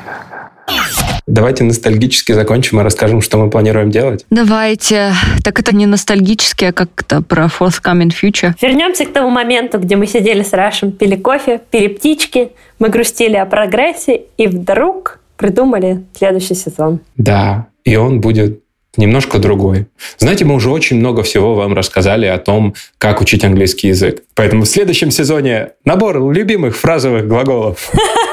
Давайте 1.28 1.64
ностальгически 1.64 2.34
закончим 2.34 2.82
и 2.82 2.84
расскажем, 2.84 3.22
что 3.22 3.38
мы 3.38 3.50
планируем 3.50 3.90
делать. 3.90 4.26
Давайте. 4.30 5.14
Так 5.46 5.60
это 5.60 5.74
не 5.74 5.86
ностальгически, 5.86 6.66
а 6.66 6.74
как-то 6.74 7.22
про 7.22 7.46
forthcoming 7.46 8.12
future. 8.12 8.54
Вернемся 8.62 9.06
к 9.06 9.14
тому 9.14 9.30
моменту, 9.30 9.80
где 9.80 9.96
мы 9.96 10.08
сидели 10.08 10.44
с 10.44 10.52
Рашем, 10.52 10.92
пили 10.92 11.16
кофе, 11.16 11.62
пили 11.72 11.88
птички, 11.88 12.52
мы 12.80 12.90
грустили 12.90 13.38
о 13.38 13.46
прогрессе, 13.46 14.24
и 14.36 14.48
вдруг 14.48 15.22
придумали 15.38 16.04
следующий 16.18 16.56
сезон. 16.56 17.00
Да, 17.16 17.68
и 17.86 17.96
он 17.96 18.20
будет 18.20 18.62
немножко 18.98 19.40
другой. 19.40 19.88
Знаете, 20.18 20.46
мы 20.46 20.56
уже 20.56 20.70
очень 20.70 20.98
много 20.98 21.24
всего 21.24 21.56
вам 21.56 21.74
рассказали 21.74 22.26
о 22.26 22.38
том, 22.38 22.76
как 22.98 23.22
учить 23.22 23.44
английский 23.44 23.90
язык. 23.90 24.24
Поэтому 24.36 24.64
в 24.64 24.68
следующем 24.68 25.12
сезоне 25.12 25.70
набор 25.86 26.32
любимых 26.32 26.76
фразовых 26.78 27.28
глаголов. 27.28 27.92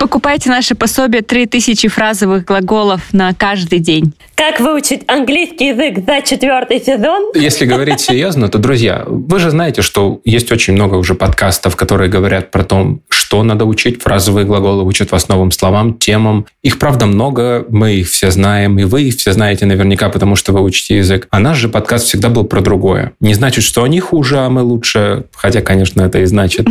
Покупайте 0.00 0.48
наше 0.48 0.74
пособие 0.74 1.20
3000 1.20 1.88
фразовых 1.88 2.46
глаголов 2.46 3.12
на 3.12 3.34
каждый 3.34 3.80
день. 3.80 4.14
Как 4.34 4.58
выучить 4.58 5.02
английский 5.06 5.66
язык 5.68 6.02
за 6.06 6.22
четвертый 6.22 6.80
сезон? 6.80 7.32
Если 7.34 7.66
говорить 7.66 8.00
серьезно, 8.00 8.48
то, 8.48 8.56
друзья, 8.56 9.04
вы 9.06 9.38
же 9.38 9.50
знаете, 9.50 9.82
что 9.82 10.22
есть 10.24 10.50
очень 10.50 10.72
много 10.72 10.94
уже 10.94 11.14
подкастов, 11.14 11.76
которые 11.76 12.08
говорят 12.08 12.50
про 12.50 12.64
то, 12.64 13.00
что 13.10 13.42
надо 13.42 13.66
учить. 13.66 14.00
Фразовые 14.02 14.46
глаголы 14.46 14.84
учат 14.84 15.12
вас 15.12 15.28
новым 15.28 15.50
словам, 15.50 15.98
темам. 15.98 16.46
Их, 16.62 16.78
правда, 16.78 17.04
много, 17.04 17.66
мы 17.68 17.96
их 17.96 18.08
все 18.08 18.30
знаем, 18.30 18.78
и 18.78 18.84
вы 18.84 19.02
их 19.02 19.16
все 19.16 19.34
знаете 19.34 19.66
наверняка, 19.66 20.08
потому 20.08 20.34
что 20.34 20.54
вы 20.54 20.62
учите 20.62 20.96
язык. 20.96 21.28
А 21.30 21.40
наш 21.40 21.58
же 21.58 21.68
подкаст 21.68 22.06
всегда 22.06 22.30
был 22.30 22.44
про 22.44 22.62
другое. 22.62 23.12
Не 23.20 23.34
значит, 23.34 23.64
что 23.64 23.82
они 23.84 24.00
хуже, 24.00 24.38
а 24.38 24.48
мы 24.48 24.62
лучше. 24.62 25.26
Хотя, 25.34 25.60
конечно, 25.60 26.00
это 26.00 26.20
и 26.20 26.24
значит. 26.24 26.66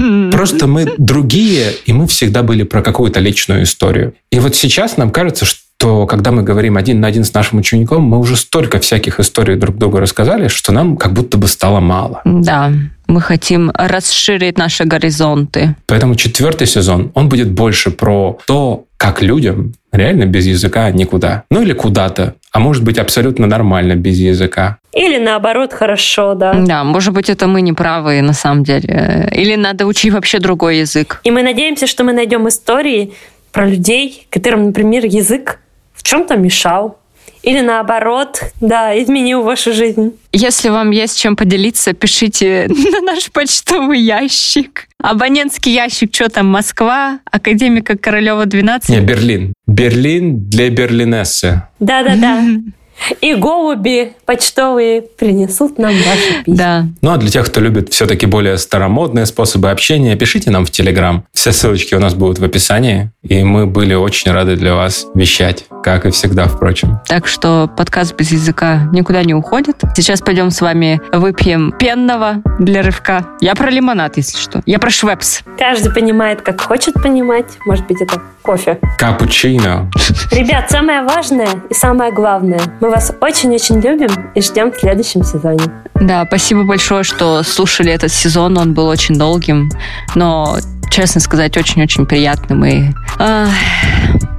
Просто 0.32 0.66
мы 0.66 0.94
другие, 0.98 1.72
и 1.86 1.92
мы 1.92 2.06
всегда 2.06 2.42
были 2.42 2.62
про 2.62 2.82
какую-то 2.82 3.20
личную 3.20 3.64
историю. 3.64 4.14
И 4.30 4.38
вот 4.38 4.54
сейчас 4.56 4.96
нам 4.96 5.10
кажется, 5.10 5.44
что 5.44 6.06
когда 6.06 6.30
мы 6.30 6.42
говорим 6.42 6.76
один 6.76 7.00
на 7.00 7.08
один 7.08 7.24
с 7.24 7.34
нашим 7.34 7.58
учеником, 7.58 8.02
мы 8.02 8.18
уже 8.18 8.36
столько 8.36 8.78
всяких 8.78 9.20
историй 9.20 9.56
друг 9.56 9.76
другу 9.76 9.98
рассказали, 9.98 10.48
что 10.48 10.72
нам 10.72 10.96
как 10.96 11.12
будто 11.12 11.38
бы 11.38 11.48
стало 11.48 11.80
мало. 11.80 12.20
Да, 12.24 12.72
мы 13.06 13.20
хотим 13.20 13.70
расширить 13.74 14.58
наши 14.58 14.84
горизонты. 14.84 15.74
Поэтому 15.86 16.14
четвертый 16.14 16.66
сезон, 16.66 17.10
он 17.14 17.28
будет 17.28 17.50
больше 17.50 17.90
про 17.90 18.38
то, 18.46 18.84
как 19.00 19.22
людям 19.22 19.72
реально 19.92 20.26
без 20.26 20.44
языка 20.44 20.90
никуда. 20.90 21.44
Ну 21.50 21.62
или 21.62 21.72
куда-то. 21.72 22.34
А 22.52 22.58
может 22.58 22.84
быть 22.84 22.98
абсолютно 22.98 23.46
нормально 23.46 23.96
без 23.96 24.18
языка. 24.18 24.76
Или 24.92 25.16
наоборот, 25.16 25.72
хорошо, 25.72 26.34
да. 26.34 26.52
Да, 26.52 26.84
может 26.84 27.14
быть, 27.14 27.30
это 27.30 27.46
мы 27.46 27.62
не 27.62 27.72
правы 27.72 28.20
на 28.20 28.34
самом 28.34 28.62
деле. 28.62 29.30
Или 29.32 29.56
надо 29.56 29.86
учить 29.86 30.12
вообще 30.12 30.38
другой 30.38 30.80
язык. 30.80 31.22
И 31.24 31.30
мы 31.30 31.42
надеемся, 31.42 31.86
что 31.86 32.04
мы 32.04 32.12
найдем 32.12 32.46
истории 32.46 33.14
про 33.52 33.66
людей, 33.66 34.26
которым, 34.28 34.66
например, 34.66 35.06
язык 35.06 35.60
в 35.94 36.02
чем-то 36.02 36.36
мешал. 36.36 36.98
Или 37.42 37.60
наоборот, 37.60 38.42
да, 38.60 38.92
изменил 39.02 39.42
вашу 39.42 39.72
жизнь. 39.72 40.12
Если 40.32 40.68
вам 40.68 40.90
есть 40.90 41.18
чем 41.18 41.36
поделиться, 41.36 41.94
пишите 41.94 42.68
на 42.92 43.00
наш 43.00 43.32
почтовый 43.32 43.98
ящик. 43.98 44.89
Абонентский 45.02 45.72
ящик, 45.72 46.14
что 46.14 46.28
там, 46.28 46.46
Москва, 46.46 47.20
Академика 47.30 47.96
Королева 47.96 48.46
12? 48.46 48.90
Не, 48.90 49.00
Берлин. 49.00 49.54
Берлин 49.66 50.48
для 50.48 50.70
берлинессы. 50.70 51.62
Да-да-да. 51.78 52.44
И 53.20 53.34
голуби 53.34 54.12
почтовые 54.24 55.02
принесут 55.02 55.78
нам 55.78 55.92
ваши 55.92 56.44
письма. 56.44 56.56
Да. 56.56 56.86
Ну 57.02 57.10
а 57.10 57.16
для 57.16 57.30
тех, 57.30 57.46
кто 57.46 57.60
любит 57.60 57.92
все-таки 57.92 58.26
более 58.26 58.58
старомодные 58.58 59.26
способы 59.26 59.70
общения, 59.70 60.16
пишите 60.16 60.50
нам 60.50 60.64
в 60.64 60.70
Телеграм. 60.70 61.24
Все 61.32 61.52
ссылочки 61.52 61.94
у 61.94 62.00
нас 62.00 62.14
будут 62.14 62.38
в 62.38 62.44
описании. 62.44 63.10
И 63.22 63.42
мы 63.42 63.66
были 63.66 63.94
очень 63.94 64.30
рады 64.30 64.56
для 64.56 64.74
вас 64.74 65.06
вещать, 65.14 65.66
как 65.82 66.06
и 66.06 66.10
всегда, 66.10 66.46
впрочем. 66.46 67.00
Так 67.06 67.26
что 67.26 67.70
подкаст 67.76 68.16
без 68.16 68.32
языка 68.32 68.88
никуда 68.92 69.22
не 69.22 69.34
уходит. 69.34 69.76
Сейчас 69.94 70.20
пойдем 70.20 70.50
с 70.50 70.60
вами 70.60 71.00
выпьем 71.12 71.72
пенного 71.72 72.42
для 72.58 72.82
рывка. 72.82 73.26
Я 73.40 73.54
про 73.54 73.70
лимонад, 73.70 74.16
если 74.16 74.38
что. 74.38 74.62
Я 74.66 74.78
про 74.78 74.90
швепс. 74.90 75.40
Каждый 75.58 75.92
понимает, 75.92 76.42
как 76.42 76.60
хочет 76.60 76.94
понимать. 76.94 77.46
Может 77.66 77.86
быть, 77.86 78.00
это 78.00 78.20
кофе. 78.50 78.78
Капучино. 78.98 79.88
Ребят, 80.32 80.68
самое 80.70 81.02
важное 81.02 81.48
и 81.70 81.74
самое 81.74 82.12
главное. 82.12 82.60
Мы 82.80 82.90
вас 82.90 83.12
очень-очень 83.20 83.80
любим 83.80 84.10
и 84.34 84.42
ждем 84.42 84.72
в 84.72 84.76
следующем 84.76 85.22
сезоне. 85.22 85.62
Да, 85.94 86.24
спасибо 86.26 86.64
большое, 86.64 87.04
что 87.04 87.44
слушали 87.44 87.92
этот 87.92 88.10
сезон. 88.10 88.58
Он 88.58 88.74
был 88.74 88.88
очень 88.88 89.16
долгим, 89.16 89.70
но, 90.16 90.56
честно 90.90 91.20
сказать, 91.20 91.56
очень-очень 91.56 92.06
приятным 92.06 92.64
и 92.64 92.86
ах, 93.20 93.50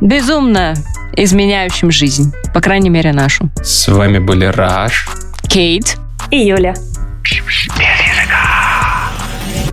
безумно 0.02 0.74
изменяющим 1.15 1.89
жизнь. 1.89 2.34
По 2.54 2.60
крайней 2.60 2.89
мере, 2.89 3.13
нашу. 3.13 3.50
С 3.63 3.88
вами 3.88 4.19
были 4.19 4.43
Раш. 4.43 5.08
Кейт, 5.47 5.97
И 6.32 6.38
Юля. 6.38 6.74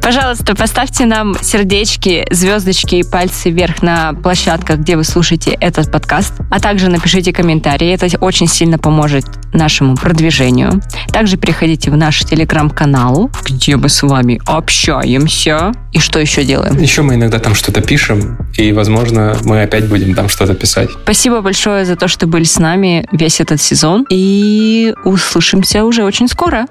Пожалуйста, 0.08 0.54
поставьте 0.54 1.04
нам 1.04 1.34
сердечки, 1.38 2.26
звездочки 2.30 2.94
и 2.94 3.02
пальцы 3.02 3.50
вверх 3.50 3.82
на 3.82 4.14
площадках, 4.14 4.78
где 4.78 4.96
вы 4.96 5.04
слушаете 5.04 5.50
этот 5.50 5.92
подкаст, 5.92 6.32
а 6.50 6.60
также 6.60 6.88
напишите 6.88 7.30
комментарии. 7.30 7.92
Это 7.92 8.06
очень 8.24 8.46
сильно 8.46 8.78
поможет 8.78 9.26
нашему 9.52 9.96
продвижению. 9.96 10.80
Также 11.12 11.36
переходите 11.36 11.90
в 11.90 11.96
наш 11.98 12.20
телеграм-канал, 12.20 13.30
где 13.44 13.76
мы 13.76 13.90
с 13.90 14.02
вами 14.02 14.40
общаемся. 14.46 15.72
И 15.92 15.98
что 15.98 16.18
еще 16.18 16.42
делаем? 16.42 16.80
Еще 16.80 17.02
мы 17.02 17.16
иногда 17.16 17.38
там 17.38 17.54
что-то 17.54 17.82
пишем, 17.82 18.38
и, 18.56 18.72
возможно, 18.72 19.36
мы 19.44 19.60
опять 19.60 19.88
будем 19.88 20.14
там 20.14 20.30
что-то 20.30 20.54
писать. 20.54 20.88
Спасибо 21.02 21.42
большое 21.42 21.84
за 21.84 21.96
то, 21.96 22.08
что 22.08 22.26
были 22.26 22.44
с 22.44 22.58
нами 22.58 23.06
весь 23.12 23.40
этот 23.40 23.60
сезон. 23.60 24.06
И 24.08 24.94
услышимся 25.04 25.84
уже 25.84 26.04
очень 26.04 26.28
скоро. 26.28 26.64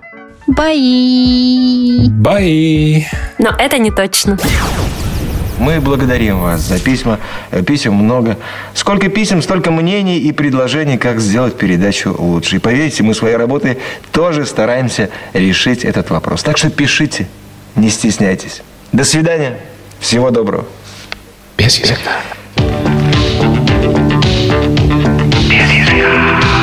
Бай, 0.47 2.07
бай. 2.10 3.07
Но 3.38 3.49
это 3.60 3.77
не 3.77 3.91
точно. 3.91 4.38
Мы 5.60 5.81
благодарим 5.81 6.39
вас 6.39 6.62
за 6.62 6.79
письма. 6.79 7.19
Э, 7.51 7.62
писем 7.63 7.93
много. 7.95 8.38
Сколько 8.73 9.10
писем, 9.10 9.41
столько 9.41 9.71
мнений 9.71 10.19
и 10.19 10.31
предложений, 10.31 10.99
как 10.99 11.19
сделать 11.19 11.57
передачу 11.57 12.15
лучше. 12.17 12.57
И 12.57 12.60
поверьте, 12.60 13.03
мы 13.03 13.13
своей 13.13 13.36
работой 13.36 13.77
тоже 14.12 14.45
стараемся 14.45 15.10
решить 15.33 15.83
этот 15.83 16.10
вопрос. 16.12 16.43
Так 16.43 16.57
что 16.57 16.69
пишите, 16.69 17.27
не 17.75 17.89
стесняйтесь. 17.89 18.62
До 18.93 19.03
свидания. 19.03 19.57
Всего 19.99 20.29
доброго. 20.29 20.65
Без 21.57 21.77
языка. 21.77 22.21
Без 25.49 25.71
языка. 25.71 26.57